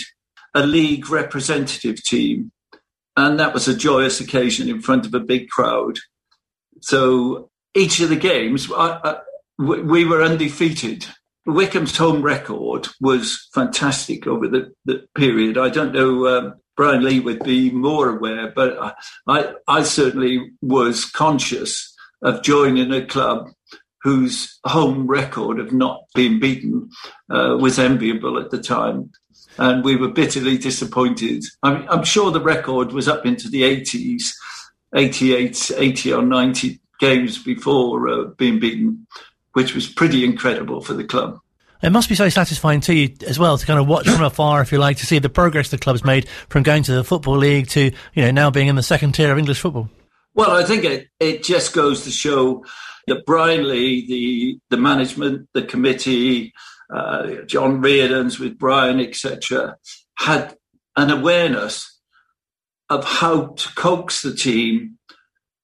[0.53, 2.51] a league representative team.
[3.15, 5.97] And that was a joyous occasion in front of a big crowd.
[6.81, 9.17] So each of the games, I, I,
[9.57, 11.05] we were undefeated.
[11.45, 15.57] Wycombe's home record was fantastic over the, the period.
[15.57, 18.95] I don't know, um, Brian Lee would be more aware, but
[19.27, 23.49] I, I certainly was conscious of joining a club
[24.01, 26.89] whose home record of not being beaten
[27.29, 29.11] uh, was enviable at the time.
[29.57, 31.43] And we were bitterly disappointed.
[31.63, 34.31] I'm, I'm, sure the record was up into the 80s,
[34.95, 39.05] 88, 80 or 90 games before uh, being beaten,
[39.53, 41.39] which was pretty incredible for the club.
[41.81, 44.61] It must be so satisfying to you as well to kind of watch from afar,
[44.61, 47.37] if you like, to see the progress the club's made from going to the Football
[47.37, 49.89] League to, you know, now being in the second tier of English football.
[50.33, 52.65] Well, I think it, it just goes to show
[53.09, 56.53] that Brian Lee, the, the management, the committee,
[56.93, 59.77] uh, John Reardon's with Brian, etc.,
[60.17, 60.55] had
[60.95, 61.99] an awareness
[62.89, 64.97] of how to coax the team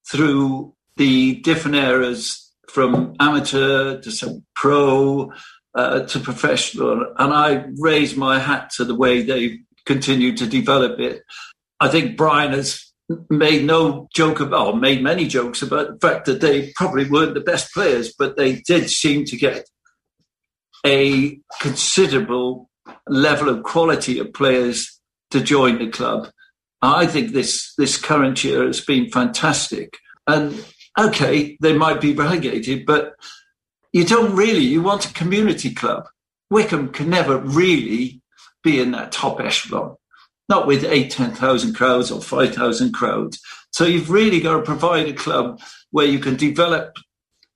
[0.09, 5.31] through the different eras from amateur to some pro
[5.73, 7.13] uh, to professional.
[7.17, 11.23] And I raise my hat to the way they continue to develop it.
[11.79, 12.84] I think Brian has
[13.29, 17.33] made no joke about, or made many jokes about the fact that they probably weren't
[17.33, 19.67] the best players, but they did seem to get
[20.85, 22.69] a considerable
[23.07, 24.99] level of quality of players
[25.31, 26.29] to join the club.
[26.81, 29.97] I think this this current year has been fantastic.
[30.27, 30.63] And
[30.99, 33.13] okay, they might be relegated, but
[33.91, 34.63] you don't really.
[34.63, 36.07] You want a community club.
[36.49, 38.21] Wycombe can never really
[38.63, 39.95] be in that top echelon
[40.47, 43.39] not with eight, 10,000 crowds or 5,000 crowds.
[43.71, 45.59] So you've really got to provide a club
[45.91, 46.95] where you can develop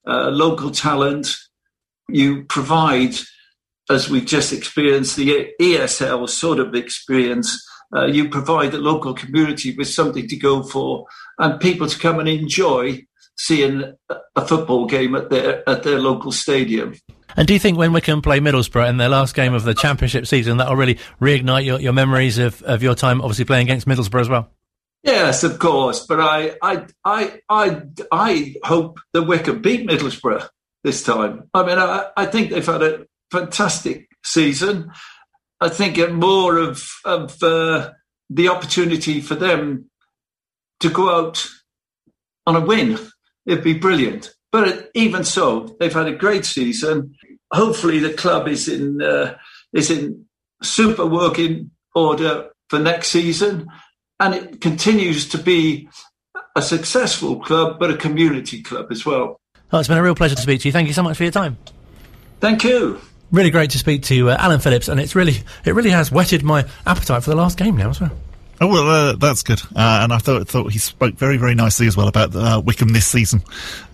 [0.08, 1.30] uh, local talent.
[2.08, 3.16] You provide,
[3.90, 7.64] as we've just experienced, the ESL sort of experience.
[7.96, 11.06] Uh, you provide the local community with something to go for
[11.40, 13.04] and people to come and enjoy
[13.38, 13.94] seeing
[14.36, 16.94] a football game at their at their local stadium.
[17.38, 20.28] And do you think when Wycombe play Middlesbrough in their last game of the championship
[20.28, 24.22] season, that'll really reignite your, your memories of, of your time, obviously playing against Middlesbrough
[24.22, 24.50] as well?
[25.04, 26.06] Yes, of course.
[26.06, 30.48] But I, I, I, I, I hope that Wycombe beat Middlesbrough
[30.84, 31.50] this time.
[31.54, 34.92] I mean, I, I think they've had a fantastic season.
[35.62, 37.92] I think it more of of uh,
[38.30, 39.90] the opportunity for them
[40.80, 41.46] to go out
[42.48, 42.98] on a win.
[43.46, 44.34] It'd be brilliant.
[44.52, 47.16] But even so, they've had a great season.
[47.52, 49.38] Hopefully, the club is in uh,
[49.74, 50.26] is in
[50.64, 53.68] super working order for next season,
[54.20, 55.90] and it continues to be
[56.56, 59.40] a successful club, but a community club as well.
[59.72, 60.72] Oh, it's been a real pleasure to speak to you.
[60.72, 61.58] Thank you so much for your time.
[62.40, 63.00] Thank you.
[63.32, 66.44] Really great to speak to uh, Alan Phillips, and it's really it really has whetted
[66.44, 68.12] my appetite for the last game now as well.
[68.62, 69.62] Oh well, uh, that's good.
[69.76, 72.90] Uh, and I thought thought he spoke very very nicely as well about uh, Wycombe
[72.90, 73.42] this season,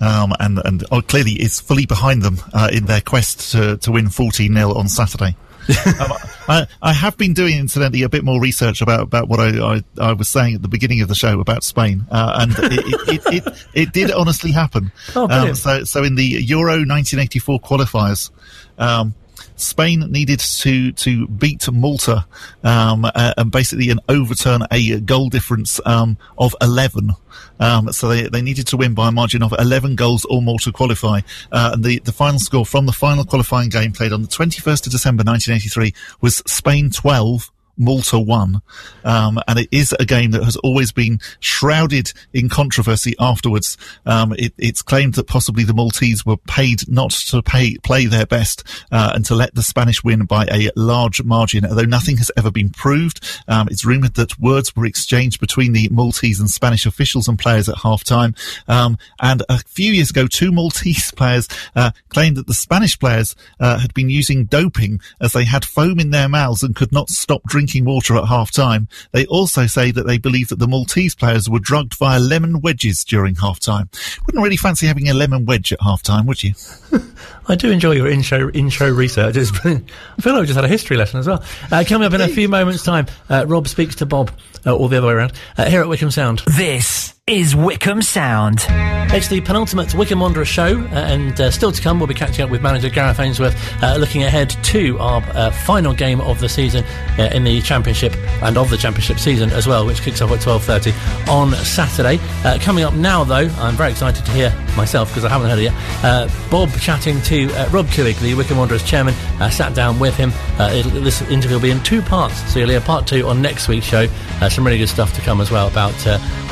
[0.01, 3.91] um, and and oh, clearly is fully behind them uh, in their quest to to
[3.91, 5.35] win fourteen 0 on Saturday.
[5.99, 6.11] um,
[6.47, 9.81] I, I, have been doing, incidentally, a bit more research about, about what I, I,
[9.99, 13.07] I was saying at the beginning of the show about Spain, uh, and it, it,
[13.07, 14.91] it, it, it did honestly happen.
[15.15, 18.29] Oh, um, so, so in the Euro 1984 qualifiers,
[18.77, 19.15] um,
[19.55, 22.25] Spain needed to to beat Malta
[22.63, 27.11] um, uh, and basically an overturn a goal difference um, of 11.
[27.59, 30.59] Um, so they, they needed to win by a margin of 11 goals or more
[30.59, 31.21] to qualify.
[31.51, 34.87] Uh, and the, the final score from the final qualifying game played on the 21st
[34.87, 38.61] of December 1983 was Spain 12, Malta won.
[39.03, 43.77] Um, and it is a game that has always been shrouded in controversy afterwards.
[44.05, 48.25] Um, it, it's claimed that possibly the Maltese were paid not to pay, play their
[48.25, 52.31] best uh, and to let the Spanish win by a large margin, although nothing has
[52.37, 53.23] ever been proved.
[53.47, 57.69] Um, it's rumoured that words were exchanged between the Maltese and Spanish officials and players
[57.69, 58.35] at half time.
[58.67, 63.35] Um, and a few years ago, two Maltese players uh, claimed that the Spanish players
[63.59, 67.09] uh, had been using doping as they had foam in their mouths and could not
[67.09, 68.87] stop drinking water at half time.
[69.11, 73.03] They also say that they believe that the Maltese players were drugged via lemon wedges
[73.03, 73.89] during half time.
[74.25, 76.53] Wouldn't really fancy having a lemon wedge at half time, would you?
[77.47, 79.35] I do enjoy your intro intro research.
[79.35, 79.89] It's brilliant.
[80.17, 81.43] I feel like we just had a history lesson as well.
[81.71, 84.31] Uh, coming up in a few moments' time, uh, Rob speaks to Bob,
[84.65, 86.43] uh, or the other way around, uh, here at Wycombe Sound.
[86.57, 88.63] This is Wycombe Sound.
[89.09, 92.45] It's the penultimate Wycombe Wanderers show, uh, and uh, still to come, we'll be catching
[92.45, 96.47] up with manager Gareth Ainsworth, uh, looking ahead to our uh, final game of the
[96.47, 96.83] season
[97.17, 100.39] uh, in the Championship and of the Championship season as well, which kicks off at
[100.39, 102.19] 12.30 on Saturday.
[102.43, 105.57] Uh, coming up now, though, I'm very excited to hear myself, because I haven't heard
[105.57, 109.15] it yet, Bob chatting to Rob Couhig, the Wycombe Wanderers chairman,
[109.49, 110.31] sat down with him.
[110.57, 113.87] this interview will be in two parts, so you'll hear part two on next week's
[113.87, 114.05] show.
[114.49, 115.95] some really good stuff to come as well about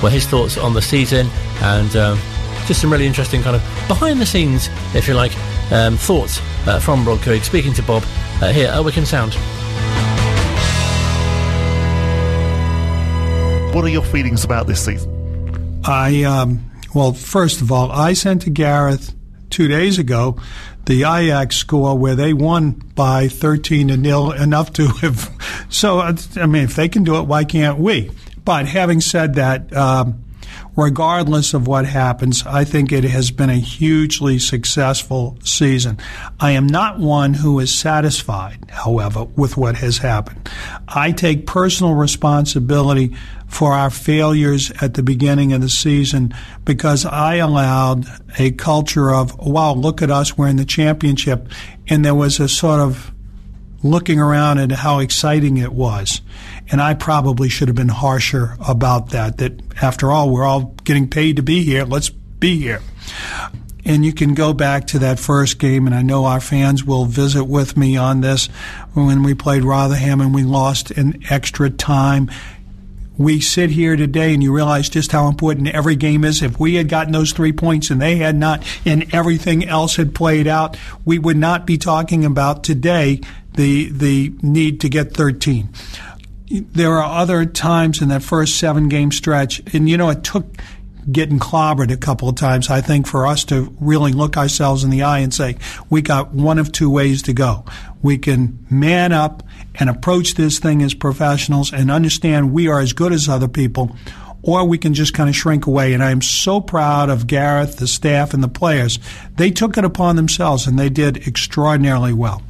[0.02, 1.28] well, his thoughts on the season
[1.62, 2.18] and um,
[2.66, 5.36] just some really interesting kind of behind the scenes, if you like,
[5.72, 8.04] um, thoughts uh, from Rob Couhig speaking to Bob
[8.42, 9.34] uh, here at Wycombe Sound.
[13.76, 15.82] What are your feelings about this season?
[15.84, 19.14] I, um, well, first of all, I sent to Gareth
[19.50, 20.40] two days ago
[20.86, 25.66] the Ajax score where they won by 13 to nil, enough to have.
[25.70, 28.12] So, I mean, if they can do it, why can't we?
[28.46, 30.24] But having said that, um,
[30.76, 36.00] regardless of what happens, I think it has been a hugely successful season.
[36.40, 40.50] I am not one who is satisfied, however, with what has happened.
[40.88, 43.16] I take personal responsibility
[43.48, 46.34] for our failures at the beginning of the season
[46.66, 48.06] because I allowed
[48.40, 51.48] a culture of, wow, look at us, we're in the championship.
[51.88, 53.12] And there was a sort of
[53.84, 56.22] looking around at how exciting it was.
[56.70, 61.10] And I probably should have been harsher about that, that after all, we're all getting
[61.10, 61.86] paid to be here.
[61.86, 62.82] Let's be here.
[63.86, 67.06] And you can go back to that first game, and I know our fans will
[67.06, 68.48] visit with me on this
[68.94, 72.32] when we played Rotherham and we lost in extra time.
[73.18, 76.42] We sit here today and you realize just how important every game is.
[76.42, 80.16] If we had gotten those three points and they had not, and everything else had
[80.16, 83.20] played out, we would not be talking about today
[83.56, 85.70] the the need to get 13
[86.60, 90.46] there are other times in that first seven game stretch, and you know, it took
[91.12, 94.90] getting clobbered a couple of times, I think, for us to really look ourselves in
[94.90, 95.58] the eye and say,
[95.90, 97.66] we got one of two ways to go.
[98.02, 99.44] We can man up
[99.76, 103.96] and approach this thing as professionals and understand we are as good as other people,
[104.44, 105.94] or we can just kind of shrink away.
[105.94, 109.00] And I am so proud of Gareth, the staff, and the players.
[109.36, 112.44] They took it upon themselves and they did extraordinarily well.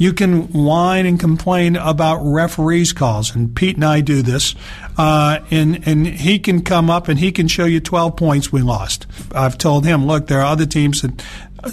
[0.00, 4.54] You can whine and complain about referees' calls, and Pete and I do this.
[4.96, 8.62] Uh, and and he can come up and he can show you 12 points we
[8.62, 9.06] lost.
[9.34, 11.22] I've told him, look, there are other teams that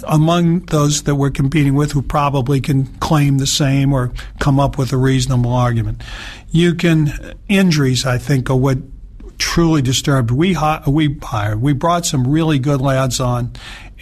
[0.06, 4.76] among those that we're competing with who probably can claim the same or come up
[4.76, 6.02] with a reasonable argument.
[6.50, 8.76] You can injuries, I think, are what
[9.38, 10.30] truly disturbed.
[10.30, 10.54] We
[10.86, 13.54] we hired, we brought some really good lads on,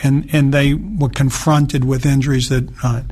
[0.02, 2.68] and and they were confronted with injuries that.
[2.82, 3.02] Uh,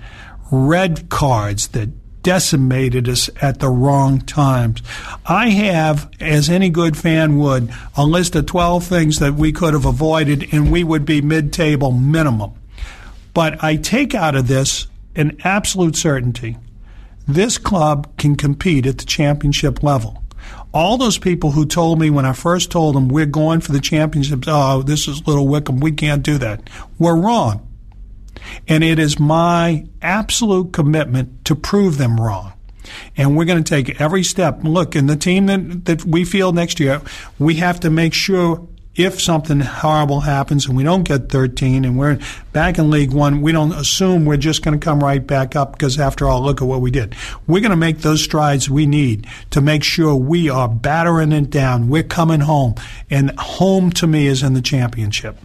[0.54, 1.90] red cards that
[2.22, 4.82] decimated us at the wrong times.
[5.26, 9.74] I have, as any good fan would, a list of 12 things that we could
[9.74, 12.52] have avoided and we would be mid table minimum.
[13.34, 16.56] But I take out of this an absolute certainty
[17.26, 20.22] this club can compete at the championship level.
[20.72, 23.80] All those people who told me when I first told them we're going for the
[23.80, 27.66] championships, oh, this is Little Wycombe, we can't do that, were wrong.
[28.68, 32.52] And it is my absolute commitment to prove them wrong.
[33.16, 34.60] And we're going to take every step.
[34.62, 37.00] Look, in the team that, that we field next year,
[37.38, 41.98] we have to make sure if something horrible happens and we don't get 13 and
[41.98, 42.18] we're
[42.52, 45.72] back in League One, we don't assume we're just going to come right back up
[45.72, 47.14] because, after all, look at what we did.
[47.46, 51.50] We're going to make those strides we need to make sure we are battering it
[51.50, 51.88] down.
[51.88, 52.74] We're coming home.
[53.10, 55.38] And home to me is in the championship.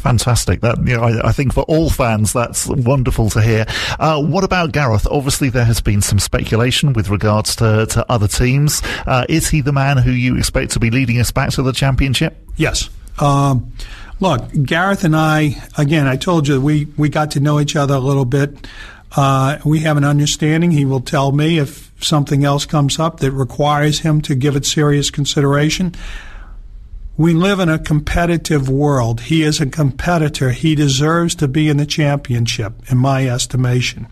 [0.00, 0.62] Fantastic.
[0.62, 3.66] That you know, I, I, think for all fans, that's wonderful to hear.
[3.98, 5.06] Uh, what about Gareth?
[5.06, 8.80] Obviously, there has been some speculation with regards to, to other teams.
[9.06, 11.72] Uh, is he the man who you expect to be leading us back to the
[11.72, 12.34] championship?
[12.56, 12.88] Yes.
[13.18, 13.72] Um,
[14.20, 17.94] look, Gareth and I, again, I told you we, we got to know each other
[17.94, 18.66] a little bit.
[19.14, 20.70] Uh, we have an understanding.
[20.70, 24.64] He will tell me if something else comes up that requires him to give it
[24.64, 25.94] serious consideration.
[27.20, 29.20] We live in a competitive world.
[29.20, 30.52] He is a competitor.
[30.52, 34.06] He deserves to be in the championship, in my estimation.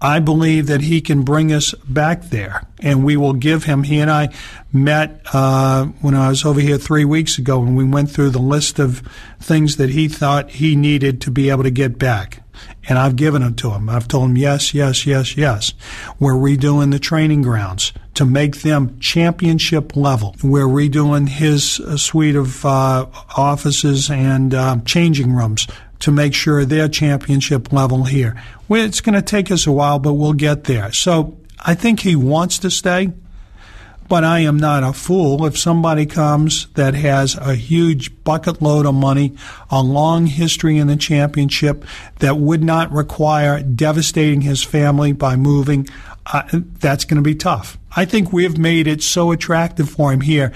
[0.00, 3.82] I believe that he can bring us back there, and we will give him.
[3.82, 4.32] He and I
[4.72, 8.38] met uh, when I was over here three weeks ago, and we went through the
[8.38, 9.02] list of
[9.40, 12.44] things that he thought he needed to be able to get back.
[12.88, 13.88] And I've given them to him.
[13.88, 15.72] I've told him yes, yes, yes, yes.
[16.20, 20.34] We're redoing the training grounds to make them championship level.
[20.42, 25.66] We're redoing his uh, suite of uh, offices and uh, changing rooms
[26.00, 28.40] to make sure they're championship level here.
[28.68, 30.92] It's going to take us a while, but we'll get there.
[30.92, 33.12] So I think he wants to stay,
[34.08, 35.44] but I am not a fool.
[35.46, 39.34] If somebody comes that has a huge bucket load of money,
[39.70, 41.84] a long history in the championship
[42.18, 45.88] that would not require devastating his family by moving,
[46.26, 47.78] uh, that's going to be tough.
[47.94, 50.52] I think we've made it so attractive for him here.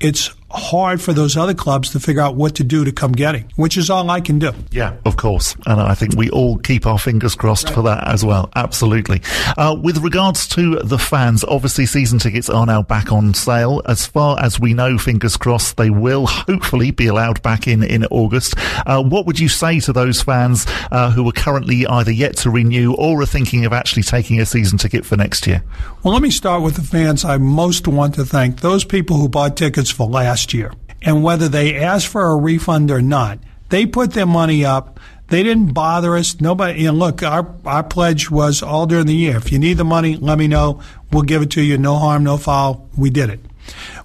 [0.00, 3.34] It's hard for those other clubs to figure out what to do to come get
[3.34, 4.52] him, which is all I can do.
[4.70, 5.56] Yeah, of course.
[5.66, 7.74] And I think we all keep our fingers crossed right.
[7.74, 8.50] for that as well.
[8.54, 9.22] Absolutely.
[9.56, 13.82] Uh, with regards to the fans, obviously season tickets are now back on sale.
[13.86, 18.04] As far as we know, fingers crossed, they will hopefully be allowed back in in
[18.06, 18.54] August.
[18.86, 22.50] Uh, what would you say to those fans uh, who are currently either yet to
[22.50, 25.62] renew or are thinking of actually taking a season ticket for next year?
[26.02, 28.60] Well, let me start with the fans I most want to thank.
[28.60, 30.72] Those people who bought tickets for last last year.
[31.02, 33.38] And whether they asked for a refund or not,
[33.70, 34.98] they put their money up.
[35.28, 36.40] They didn't bother us.
[36.40, 39.36] Nobody, know, look, our, our pledge was all during the year.
[39.36, 40.80] If you need the money, let me know.
[41.10, 41.78] We'll give it to you.
[41.78, 42.88] No harm, no foul.
[42.96, 43.40] We did it.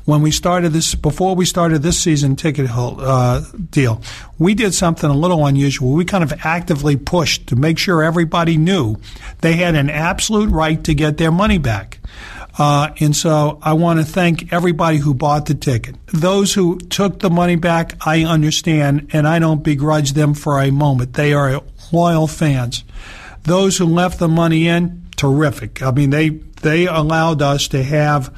[0.06, 4.02] When we started this, before we started this season ticket uh, deal,
[4.38, 5.92] we did something a little unusual.
[5.92, 8.98] We kind of actively pushed to make sure everybody knew
[9.42, 12.00] they had an absolute right to get their money back.
[12.58, 15.96] Uh, and so I want to thank everybody who bought the ticket.
[16.08, 20.72] Those who took the money back, I understand, and I don't begrudge them for a
[20.72, 21.14] moment.
[21.14, 22.84] They are loyal fans.
[23.44, 25.84] Those who left the money in, terrific.
[25.84, 28.36] I mean, they they allowed us to have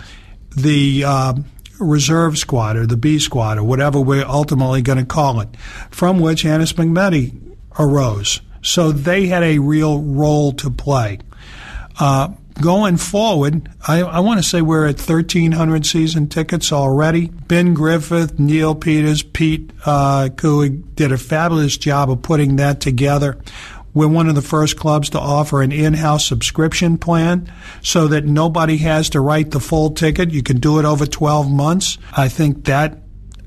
[0.56, 1.34] the uh,
[1.80, 5.50] reserve squad or the B squad or whatever we're ultimately going to call it,
[5.90, 8.42] from which Ennis McMetty arose.
[8.62, 11.20] So they had a real role to play.
[11.98, 12.30] Uh,
[12.62, 17.28] going forward, I, I want to say we're at 1,300 season tickets already.
[17.28, 23.38] Ben Griffith, Neil Peters, Pete uh, did a fabulous job of putting that together.
[23.94, 27.52] We're one of the first clubs to offer an in-house subscription plan
[27.82, 30.32] so that nobody has to write the full ticket.
[30.32, 31.98] You can do it over 12 months.
[32.16, 33.00] I think that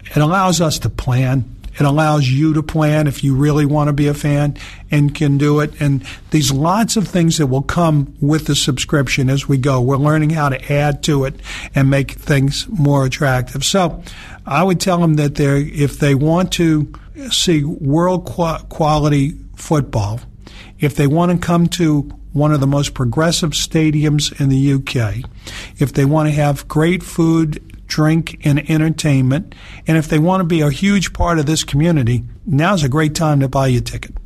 [0.03, 1.45] it allows us to plan
[1.79, 4.57] it allows you to plan if you really want to be a fan
[4.91, 5.81] and can do it.
[5.81, 9.81] And these lots of things that will come with the subscription as we go.
[9.81, 11.41] We're learning how to add to it
[11.75, 13.65] and make things more attractive.
[13.65, 14.03] So
[14.47, 16.93] I would tell them that they if they want to
[17.31, 20.21] see world quality football,
[20.81, 22.03] if they want to come to
[22.33, 25.31] one of the most progressive stadiums in the UK,
[25.79, 29.55] if they want to have great food drink, and entertainment.
[29.87, 33.15] And if they want to be a huge part of this community, now's a great
[33.15, 34.17] time to buy your ticket.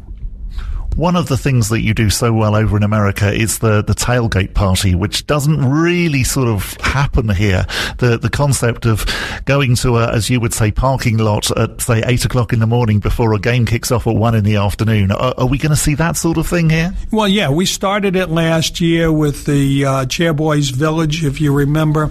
[0.97, 3.93] One of the things that you do so well over in America is the, the
[3.93, 7.67] tailgate party, which doesn't really sort of happen here.
[7.99, 9.05] The the concept of
[9.45, 12.67] going to a, as you would say, parking lot at say eight o'clock in the
[12.67, 15.13] morning before a game kicks off at one in the afternoon.
[15.13, 16.95] Are, are we going to see that sort of thing here?
[17.13, 22.11] Well, yeah, we started it last year with the uh, Chairboys Village, if you remember.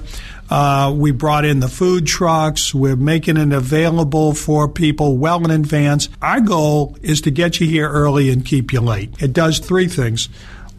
[0.49, 2.73] Uh, we brought in the food trucks.
[2.73, 6.09] We're making it available for people well in advance.
[6.21, 9.21] Our goal is to get you here early and keep you late.
[9.21, 10.29] It does three things.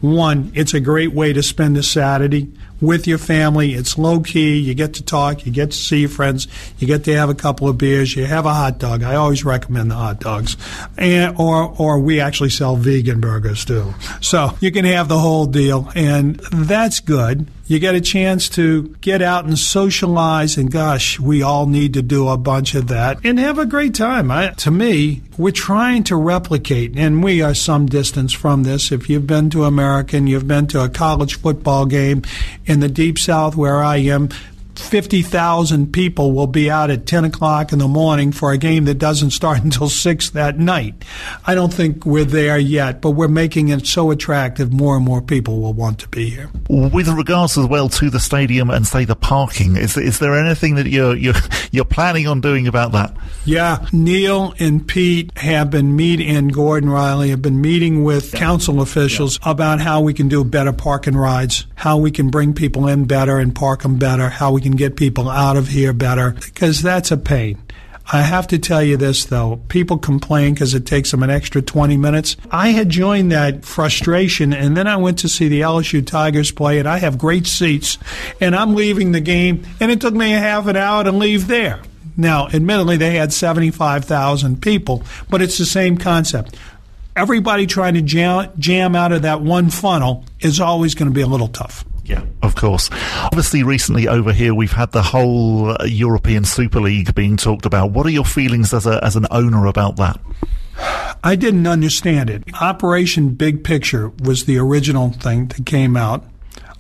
[0.00, 3.72] One, it's a great way to spend a Saturday with your family.
[3.72, 4.58] It's low key.
[4.58, 5.46] You get to talk.
[5.46, 6.46] You get to see your friends.
[6.78, 8.14] You get to have a couple of beers.
[8.14, 9.02] You have a hot dog.
[9.02, 10.56] I always recommend the hot dogs.
[10.98, 13.94] And, or, or we actually sell vegan burgers too.
[14.20, 15.90] So you can have the whole deal.
[15.96, 17.46] And that's good.
[17.68, 20.56] You get a chance to get out and socialize.
[20.56, 23.94] And gosh, we all need to do a bunch of that and have a great
[23.94, 24.30] time.
[24.30, 28.92] I, to me, we're trying to replicate, and we are some distance from this.
[28.92, 32.22] If you've been to American, you've been to a college football game
[32.66, 34.28] in the deep south where I am,
[34.78, 38.98] 50,000 people will be out at 10 o'clock in the morning for a game that
[38.98, 40.94] doesn't start until 6 that night.
[41.46, 45.22] I don't think we're there yet, but we're making it so attractive, more and more
[45.22, 46.50] people will want to be here.
[46.68, 50.74] With regards as well to the stadium and say the parking, is, is there anything
[50.76, 51.34] that you're, you're,
[51.70, 53.16] you're planning on doing about that?
[53.44, 58.80] Yeah, Neil and Pete have been meeting, and Gordon Riley have been meeting with council
[58.80, 59.52] officials yeah.
[59.52, 63.38] about how we can do better parking rides, how we can bring people in better
[63.38, 67.10] and park them better, how we can get people out of here better, because that's
[67.10, 67.58] a pain.
[68.12, 69.60] I have to tell you this though.
[69.68, 72.36] People complain because it takes them an extra 20 minutes.
[72.52, 76.78] I had joined that frustration and then I went to see the LSU Tigers play
[76.78, 77.98] and I have great seats
[78.40, 81.48] and I'm leaving the game and it took me a half an hour to leave
[81.48, 81.82] there.
[82.16, 86.56] Now, admittedly, they had 75,000 people, but it's the same concept.
[87.16, 91.22] Everybody trying to jam, jam out of that one funnel is always going to be
[91.22, 91.84] a little tough.
[92.06, 92.88] Yeah, of course.
[93.24, 97.90] Obviously, recently over here, we've had the whole European Super League being talked about.
[97.90, 100.20] What are your feelings as, a, as an owner about that?
[101.24, 102.44] I didn't understand it.
[102.60, 106.24] Operation Big Picture was the original thing that came out.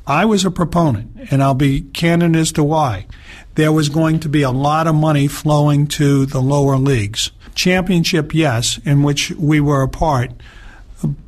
[0.06, 3.06] I was a proponent, and I'll be candid as to why.
[3.56, 7.32] There was going to be a lot of money flowing to the lower leagues.
[7.56, 10.30] Championship, yes, in which we were a part,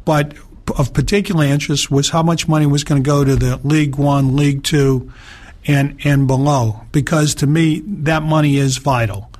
[0.04, 0.34] but
[0.76, 4.36] of particular interest was how much money was going to go to the League One,
[4.36, 5.12] League Two,
[5.66, 6.80] and and below.
[6.92, 9.30] Because to me, that money is vital.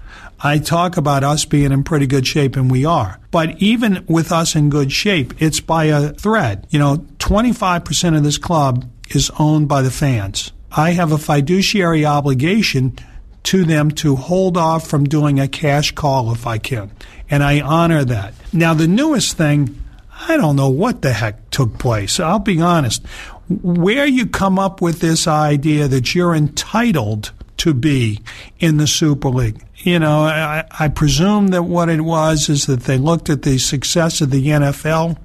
[0.41, 3.19] I talk about us being in pretty good shape, and we are.
[3.33, 6.67] But even with us in good shape, it's by a thread.
[6.71, 10.53] You know, 25% of this club is owned by the fans.
[10.71, 12.97] I have a fiduciary obligation
[13.45, 16.93] to them to hold off from doing a cash call if I can.
[17.31, 18.35] And I honor that.
[18.53, 19.83] Now, the newest thing
[20.21, 22.19] I don't know what the heck took place.
[22.19, 23.05] I'll be honest.
[23.49, 28.21] Where you come up with this idea that you're entitled to be
[28.59, 29.63] in the Super League.
[29.79, 33.59] You know, I, I, presume that what it was is that they looked at the
[33.59, 35.17] success of the NFL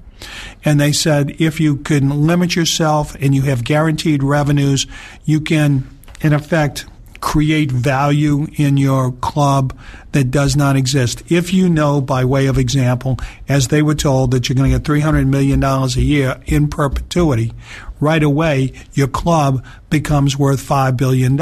[0.64, 4.86] and they said if you can limit yourself and you have guaranteed revenues,
[5.26, 5.88] you can,
[6.22, 6.86] in effect,
[7.24, 9.74] create value in your club
[10.12, 11.24] that does not exist.
[11.32, 13.18] If you know, by way of example,
[13.48, 17.54] as they were told, that you're going to get $300 million a year in perpetuity,
[18.02, 21.38] right away your club becomes worth $5 billion.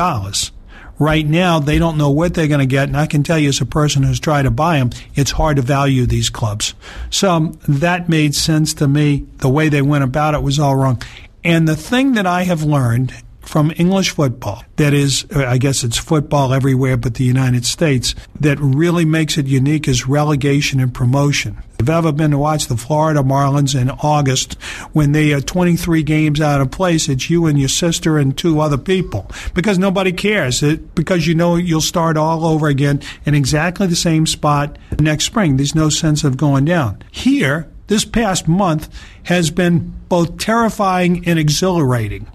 [0.99, 3.49] Right now, they don't know what they're going to get, and I can tell you
[3.49, 6.75] as a person who's tried to buy them, it's hard to value these clubs.
[7.09, 9.25] So that made sense to me.
[9.39, 11.01] The way they went about it was all wrong.
[11.43, 15.83] And the thing that I have learned from English football that is, uh, I guess
[15.83, 20.93] it's football everywhere but the United States, that really makes it unique is relegation and
[20.93, 21.57] promotion.
[21.73, 24.53] If you've ever been to watch the Florida Marlins in August
[24.93, 28.59] when they are 23 games out of place, it's you and your sister and two
[28.59, 30.61] other people because nobody cares.
[30.61, 35.25] It, because you know you'll start all over again in exactly the same spot next
[35.25, 35.57] spring.
[35.57, 37.01] There's no sense of going down.
[37.11, 38.87] Here, this past month
[39.23, 42.27] has been both terrifying and exhilarating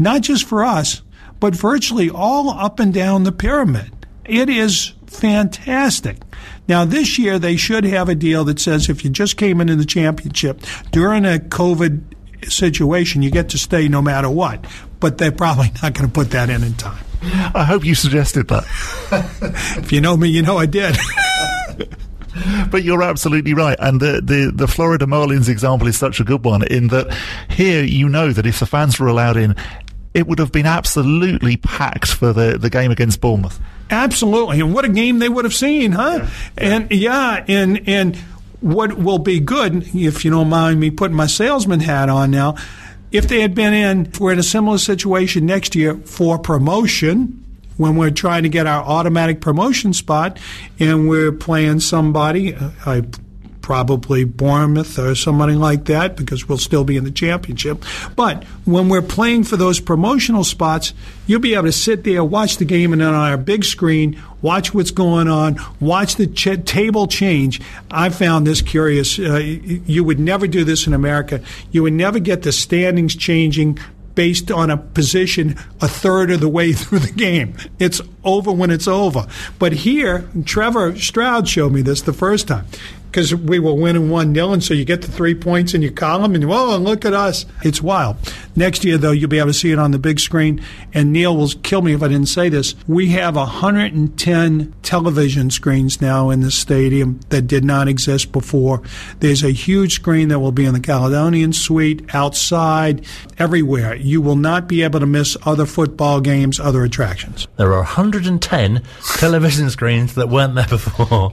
[0.00, 1.02] not just for us,
[1.38, 3.92] but virtually all up and down the pyramid.
[4.24, 6.16] It is fantastic.
[6.66, 9.76] Now, this year they should have a deal that says if you just came into
[9.76, 14.64] the championship during a COVID situation, you get to stay no matter what.
[15.00, 17.04] But they're probably not going to put that in in time.
[17.22, 18.64] I hope you suggested that.
[19.78, 20.96] if you know me, you know I did.
[22.70, 23.76] but you're absolutely right.
[23.78, 27.14] And the, the, the Florida Marlins example is such a good one in that
[27.50, 29.54] here you know that if the fans were allowed in,
[30.14, 33.60] it would have been absolutely packed for the, the game against Bournemouth.
[33.90, 34.60] Absolutely.
[34.60, 36.20] And what a game they would have seen, huh?
[36.22, 36.30] Yeah.
[36.56, 38.16] And yeah, and and
[38.60, 42.56] what will be good, if you don't mind me putting my salesman hat on now,
[43.10, 47.44] if they had been in, we're in a similar situation next year for promotion,
[47.76, 50.38] when we're trying to get our automatic promotion spot
[50.78, 53.02] and we're playing somebody, uh, I
[53.60, 57.84] probably Bournemouth or somebody like that because we'll still be in the championship.
[58.16, 60.92] But when we're playing for those promotional spots,
[61.26, 64.74] you'll be able to sit there, watch the game, and on our big screen, watch
[64.74, 67.60] what's going on, watch the ch- table change.
[67.90, 69.18] I found this curious.
[69.18, 71.40] Uh, you would never do this in America.
[71.70, 73.78] You would never get the standings changing
[74.14, 77.56] based on a position a third of the way through the game.
[77.78, 79.26] It's over when it's over.
[79.58, 82.66] But here, Trevor Stroud showed me this the first time
[83.10, 84.52] because we were winning 1 0.
[84.52, 87.44] And so you get the three points in your column and, whoa, look at us.
[87.62, 88.16] It's wild.
[88.54, 90.62] Next year, though, you'll be able to see it on the big screen.
[90.94, 92.74] And Neil will kill me if I didn't say this.
[92.86, 98.82] We have 110 television screens now in the stadium that did not exist before.
[99.18, 103.04] There's a huge screen that will be in the Caledonian Suite, outside,
[103.38, 103.96] everywhere.
[103.96, 107.48] You will not be able to miss other football games, other attractions.
[107.56, 108.82] There are 110
[109.16, 111.32] television screens that weren't there before.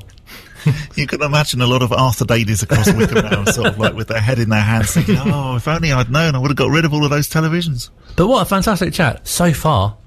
[0.95, 4.07] you can imagine a lot of Arthur Daleys across Wycombe now, sort of like with
[4.07, 6.69] their head in their hands, thinking, "Oh, if only I'd known, I would have got
[6.69, 9.97] rid of all of those televisions." But what a fantastic chat so far.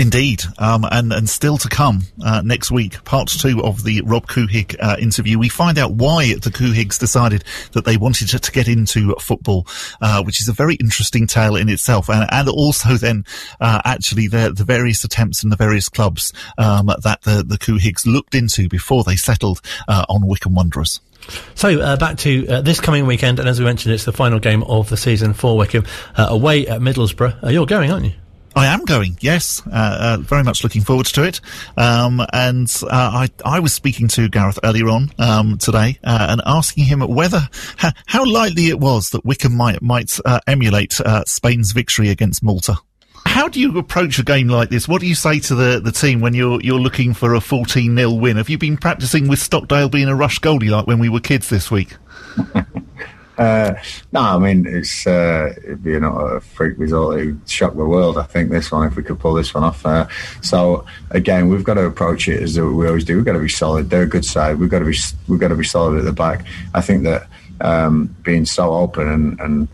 [0.00, 4.28] Indeed, um, and and still to come uh, next week, part two of the Rob
[4.28, 5.40] Couhig uh, interview.
[5.40, 7.42] We find out why the Couhigs decided
[7.72, 9.66] that they wanted to, to get into football,
[10.00, 13.24] uh, which is a very interesting tale in itself, and, and also then
[13.60, 18.06] uh, actually the the various attempts in the various clubs um, that the the Couhigs
[18.06, 21.00] looked into before they settled uh, on Wycombe Wanderers.
[21.56, 24.38] So uh, back to uh, this coming weekend, and as we mentioned, it's the final
[24.38, 25.86] game of the season for Wycombe
[26.16, 27.42] uh, away at Middlesbrough.
[27.42, 28.12] Uh, you're going, aren't you?
[28.58, 29.62] I am going, yes.
[29.68, 31.40] Uh, uh, very much looking forward to it.
[31.76, 36.42] Um, and uh, I, I was speaking to Gareth earlier on um, today uh, and
[36.44, 37.48] asking him whether
[38.06, 42.74] how likely it was that Wycombe might might uh, emulate uh, Spain's victory against Malta.
[43.26, 44.88] How do you approach a game like this?
[44.88, 47.94] What do you say to the, the team when you're you're looking for a 14
[47.94, 48.38] 0 win?
[48.38, 51.48] Have you been practicing with Stockdale being a rush goalie like when we were kids
[51.48, 51.94] this week?
[53.38, 53.74] Uh,
[54.12, 57.18] no, I mean it's uh, it'd be not a freak result.
[57.18, 58.18] It would shock the world.
[58.18, 59.86] I think this one, if we could pull this one off.
[59.86, 60.08] Uh,
[60.42, 63.16] so again, we've got to approach it as we always do.
[63.16, 63.90] We've got to be solid.
[63.90, 64.58] They're a good side.
[64.58, 64.96] We've got to be
[65.28, 66.44] we've got to be solid at the back.
[66.74, 67.28] I think that
[67.60, 69.68] um, being so open and, and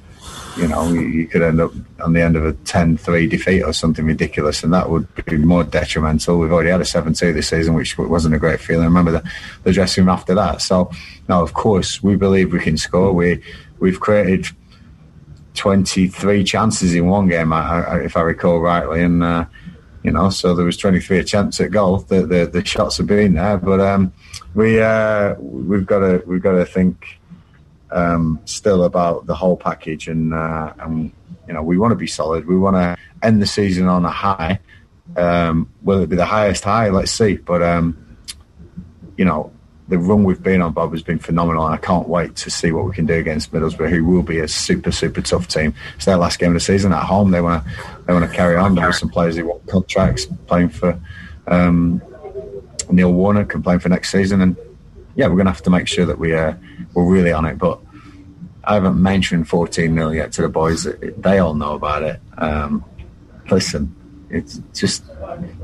[0.56, 4.04] you know, you could end up on the end of a 10-3 defeat or something
[4.04, 6.38] ridiculous, and that would be more detrimental.
[6.38, 8.84] We've already had a 7-2 this season, which wasn't a great feeling.
[8.84, 9.30] Remember the,
[9.64, 10.62] the dressing room after that.
[10.62, 10.90] So,
[11.28, 13.12] now, of course, we believe we can score.
[13.12, 13.42] We,
[13.80, 14.46] we've created
[15.54, 19.22] 23 chances in one game, if I recall rightly, and...
[19.22, 19.46] Uh,
[20.04, 21.96] you know, so there was 23 attempts at goal.
[21.96, 24.12] The the, the shots have been there, but um,
[24.54, 27.18] we uh, we've got to we've got to think
[27.90, 31.12] um, still about the whole package, and uh, and
[31.46, 32.46] you know we want to be solid.
[32.46, 34.60] We want to end the season on a high.
[35.16, 36.88] Um, will it be the highest high?
[36.88, 37.36] Let's see.
[37.36, 38.16] But um,
[39.16, 39.52] you know
[39.88, 42.72] the run we've been on, Bob, has been phenomenal, and I can't wait to see
[42.72, 45.74] what we can do against Middlesbrough, who will be a super, super tough team.
[45.96, 47.30] It's their last game of the season at home.
[47.30, 47.70] They want to,
[48.06, 48.74] they want to carry on.
[48.74, 50.98] There are some players who want contracts playing for
[51.46, 52.02] um,
[52.90, 54.56] Neil Warnock and playing for next season, and
[55.16, 56.54] yeah, we're going to have to make sure that we uh,
[56.94, 57.58] we're really on it.
[57.58, 57.80] But
[58.64, 60.84] I haven't mentioned 14 0 yet to the boys.
[60.84, 62.20] They all know about it.
[62.38, 62.84] Um,
[63.50, 63.94] listen,
[64.30, 65.04] it's just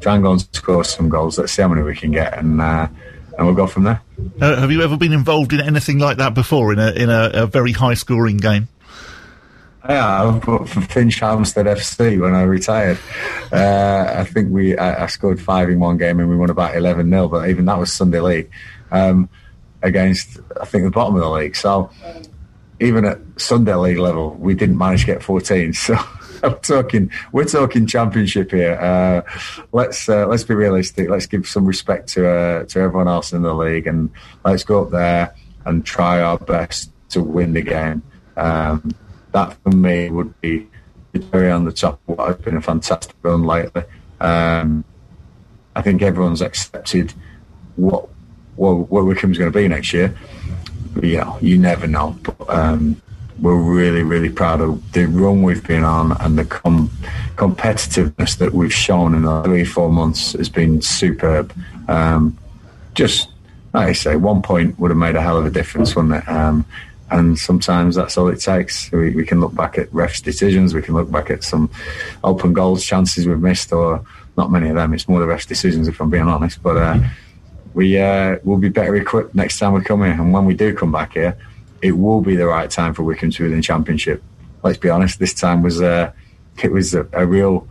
[0.01, 1.39] try and go and score some goals.
[1.39, 2.89] Let's see how many we can get, and uh,
[3.37, 4.03] and we'll go from there.
[4.41, 7.31] Uh, have you ever been involved in anything like that before in a in a,
[7.35, 8.69] a very high scoring game?
[9.89, 12.99] Yeah, I put for Finchampstead FC when I retired.
[13.51, 16.77] Uh, I think we I, I, scored five in one game and we won about
[16.77, 18.51] eleven 0 But even that was Sunday League
[18.91, 19.29] um,
[19.83, 21.57] against I think the bottom of the league.
[21.57, 21.91] So
[22.81, 25.75] even at Sunday League level, we didn't manage to get 14.
[26.41, 28.73] So I'm talking, we're talking championship here.
[28.81, 29.21] Uh,
[29.73, 31.11] let's uh, let's be realistic.
[31.11, 34.11] Let's give some respect to uh, to everyone else in the league, and
[34.43, 35.35] let's go up there
[35.67, 38.03] and try our best to win the game.
[38.39, 38.95] Um,
[39.33, 40.67] that for me would be
[41.31, 43.83] cherry on the top of what has been a fantastic run lately.
[44.21, 44.85] Um,
[45.77, 47.13] I think everyone's accepted
[47.77, 48.09] what
[48.61, 50.15] what, Wycombe's going to be next year
[51.03, 52.17] you know, you never know.
[52.23, 53.01] But um,
[53.41, 56.91] we're really, really proud of the run we've been on and the com-
[57.37, 61.55] competitiveness that we've shown in the three, four months has been superb.
[61.89, 62.37] Um,
[62.95, 63.31] just,
[63.73, 66.29] like I say, one point would have made a hell of a difference, wouldn't it?
[66.29, 66.65] Um,
[67.11, 68.91] and sometimes that's all it takes.
[68.93, 71.69] We, we, can look back at refs' decisions, we can look back at some
[72.23, 74.05] open goals chances we've missed, or
[74.37, 74.95] not many of them.
[74.95, 76.63] It's more the refs' decisions, if I'm being honest.
[76.63, 76.99] But uh,
[77.75, 80.13] we uh, will be better equipped next time we come here.
[80.13, 81.37] And when we do come back here,
[81.83, 84.23] it will be the right time for Wycombe to win the championship.
[84.63, 86.13] Let's be honest, this time was uh,
[86.63, 87.67] it was a, a, real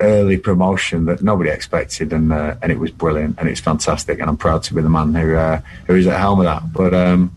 [0.00, 4.20] early promotion that nobody expected, and uh, and it was brilliant and it's fantastic.
[4.20, 6.72] And I'm proud to be the man who uh, who is at helm of that.
[6.72, 7.34] But um,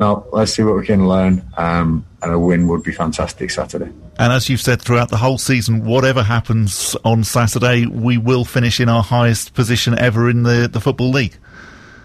[0.00, 1.42] no, let's see what we can learn.
[1.56, 3.92] Um, and a win would be fantastic Saturday.
[4.18, 8.78] And as you've said throughout the whole season, whatever happens on Saturday, we will finish
[8.78, 11.36] in our highest position ever in the, the Football League.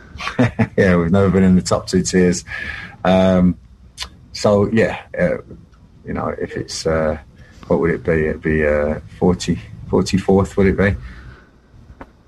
[0.78, 2.46] yeah, we've never been in the top two tiers.
[3.04, 3.58] Um,
[4.32, 5.38] so, yeah, uh,
[6.06, 7.18] you know, if it's, uh,
[7.68, 8.28] what would it be?
[8.28, 10.96] It'd be uh, 40, 44th, would it be?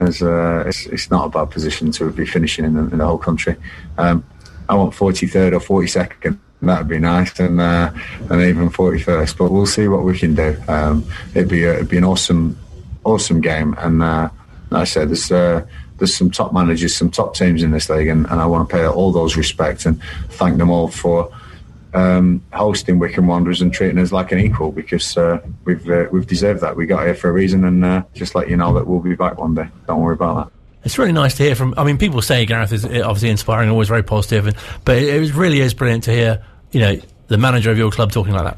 [0.02, 3.06] As, uh, it's, it's not a bad position to be finishing in the, in the
[3.06, 3.56] whole country.
[3.98, 4.26] Um,
[4.68, 6.38] I want 43rd or 42nd.
[6.62, 7.92] That'd be nice, and uh,
[8.30, 9.38] and even 41st.
[9.38, 10.58] But we'll see what we can do.
[10.68, 12.58] Um, it'd be a, it'd be an awesome,
[13.06, 13.76] awesome game.
[13.78, 14.30] And uh,
[14.70, 15.66] like I said, there's uh,
[15.98, 18.76] there's some top managers, some top teams in this league, and, and I want to
[18.76, 20.02] pay all those respects and
[20.32, 21.32] thank them all for
[21.94, 26.28] um, hosting Wycombe Wanderers and treating us like an equal because uh, we've uh, we've
[26.28, 26.76] deserved that.
[26.76, 29.16] We got here for a reason, and uh, just let you know that we'll be
[29.16, 29.68] back one day.
[29.88, 30.54] Don't worry about that.
[30.84, 31.74] It's really nice to hear from.
[31.78, 34.56] I mean, people say Gareth is uh, obviously inspiring, always very positive, and,
[34.86, 36.46] but it, it really is brilliant to hear.
[36.72, 38.58] You know, the manager of your club talking like that.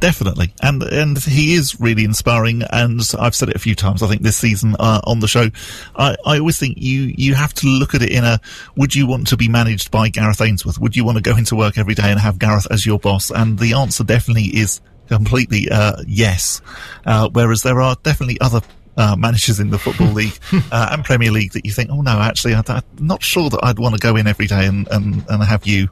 [0.00, 2.62] Definitely, and and he is really inspiring.
[2.70, 4.02] And I've said it a few times.
[4.02, 5.50] I think this season uh, on the show,
[5.94, 8.40] I, I always think you you have to look at it in a:
[8.76, 10.78] Would you want to be managed by Gareth Ainsworth?
[10.78, 13.30] Would you want to go into work every day and have Gareth as your boss?
[13.30, 16.62] And the answer definitely is completely uh, yes.
[17.04, 18.62] Uh, whereas there are definitely other
[18.96, 20.38] uh, managers in the Football League
[20.70, 23.60] uh, and Premier League that you think, oh no, actually, I, am not sure that
[23.62, 25.88] I'd want to go in every day and, and, and have you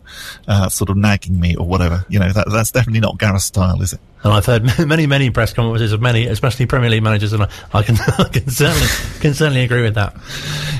[0.46, 2.04] uh, sort of nagging me or whatever.
[2.08, 4.00] You know, that, that's definitely not Gareth's style, is it?
[4.24, 7.48] And I've heard many, many press conferences of many, especially Premier League managers, and I,
[7.72, 8.88] I can, I can certainly,
[9.20, 10.16] can certainly agree with that.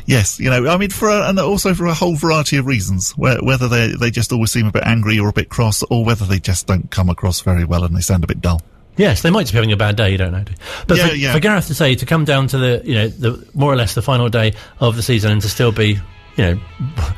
[0.06, 3.12] Yes, you know, I mean, for a, and also for a whole variety of reasons,
[3.12, 6.24] whether they they just always seem a bit angry or a bit cross, or whether
[6.24, 8.62] they just don't come across very well and they sound a bit dull.
[8.98, 10.10] Yes, they might just be having a bad day.
[10.10, 10.44] You don't know.
[10.86, 11.32] But Yeah, for, yeah.
[11.32, 13.94] for Gareth to say to come down to the you know the more or less
[13.94, 15.98] the final day of the season and to still be
[16.36, 16.60] you know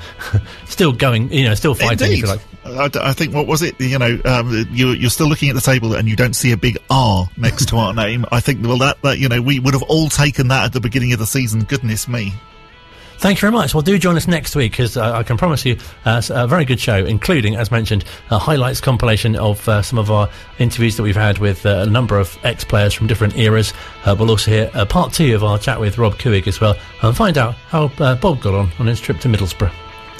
[0.66, 2.18] still going you know still fighting if Indeed.
[2.18, 2.41] you like.
[2.62, 3.81] I, I think what was it?
[3.81, 6.59] You know, um, you're, you're still looking at the table and you don't see a
[6.59, 8.26] big R next to our name.
[8.31, 10.81] I think well that that you know we would have all taken that at the
[10.81, 11.64] beginning of the season.
[11.64, 12.35] Goodness me.
[13.20, 13.74] Thank you very much.
[13.74, 16.64] Well, do join us next week because uh, I can promise you uh, a very
[16.64, 21.02] good show, including, as mentioned, a highlights compilation of uh, some of our interviews that
[21.02, 23.74] we've had with uh, a number of ex-players from different eras.
[24.06, 26.74] Uh, we'll also hear uh, part two of our chat with Rob Couhig as well
[27.02, 29.70] and find out how uh, Bob got on on his trip to Middlesbrough.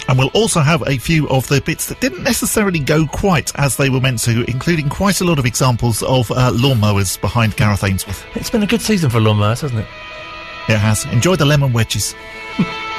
[0.07, 3.79] And we'll also have a few of the bits that didn't necessarily go quite as
[3.79, 7.83] they were meant to, including quite a lot of examples of uh, lawnmowers behind Gareth
[7.83, 8.27] Ainsworth.
[8.37, 9.89] It's been a good season for lawnmowers, hasn't it?
[10.69, 11.07] It has.
[11.07, 12.15] Enjoy the lemon wedges.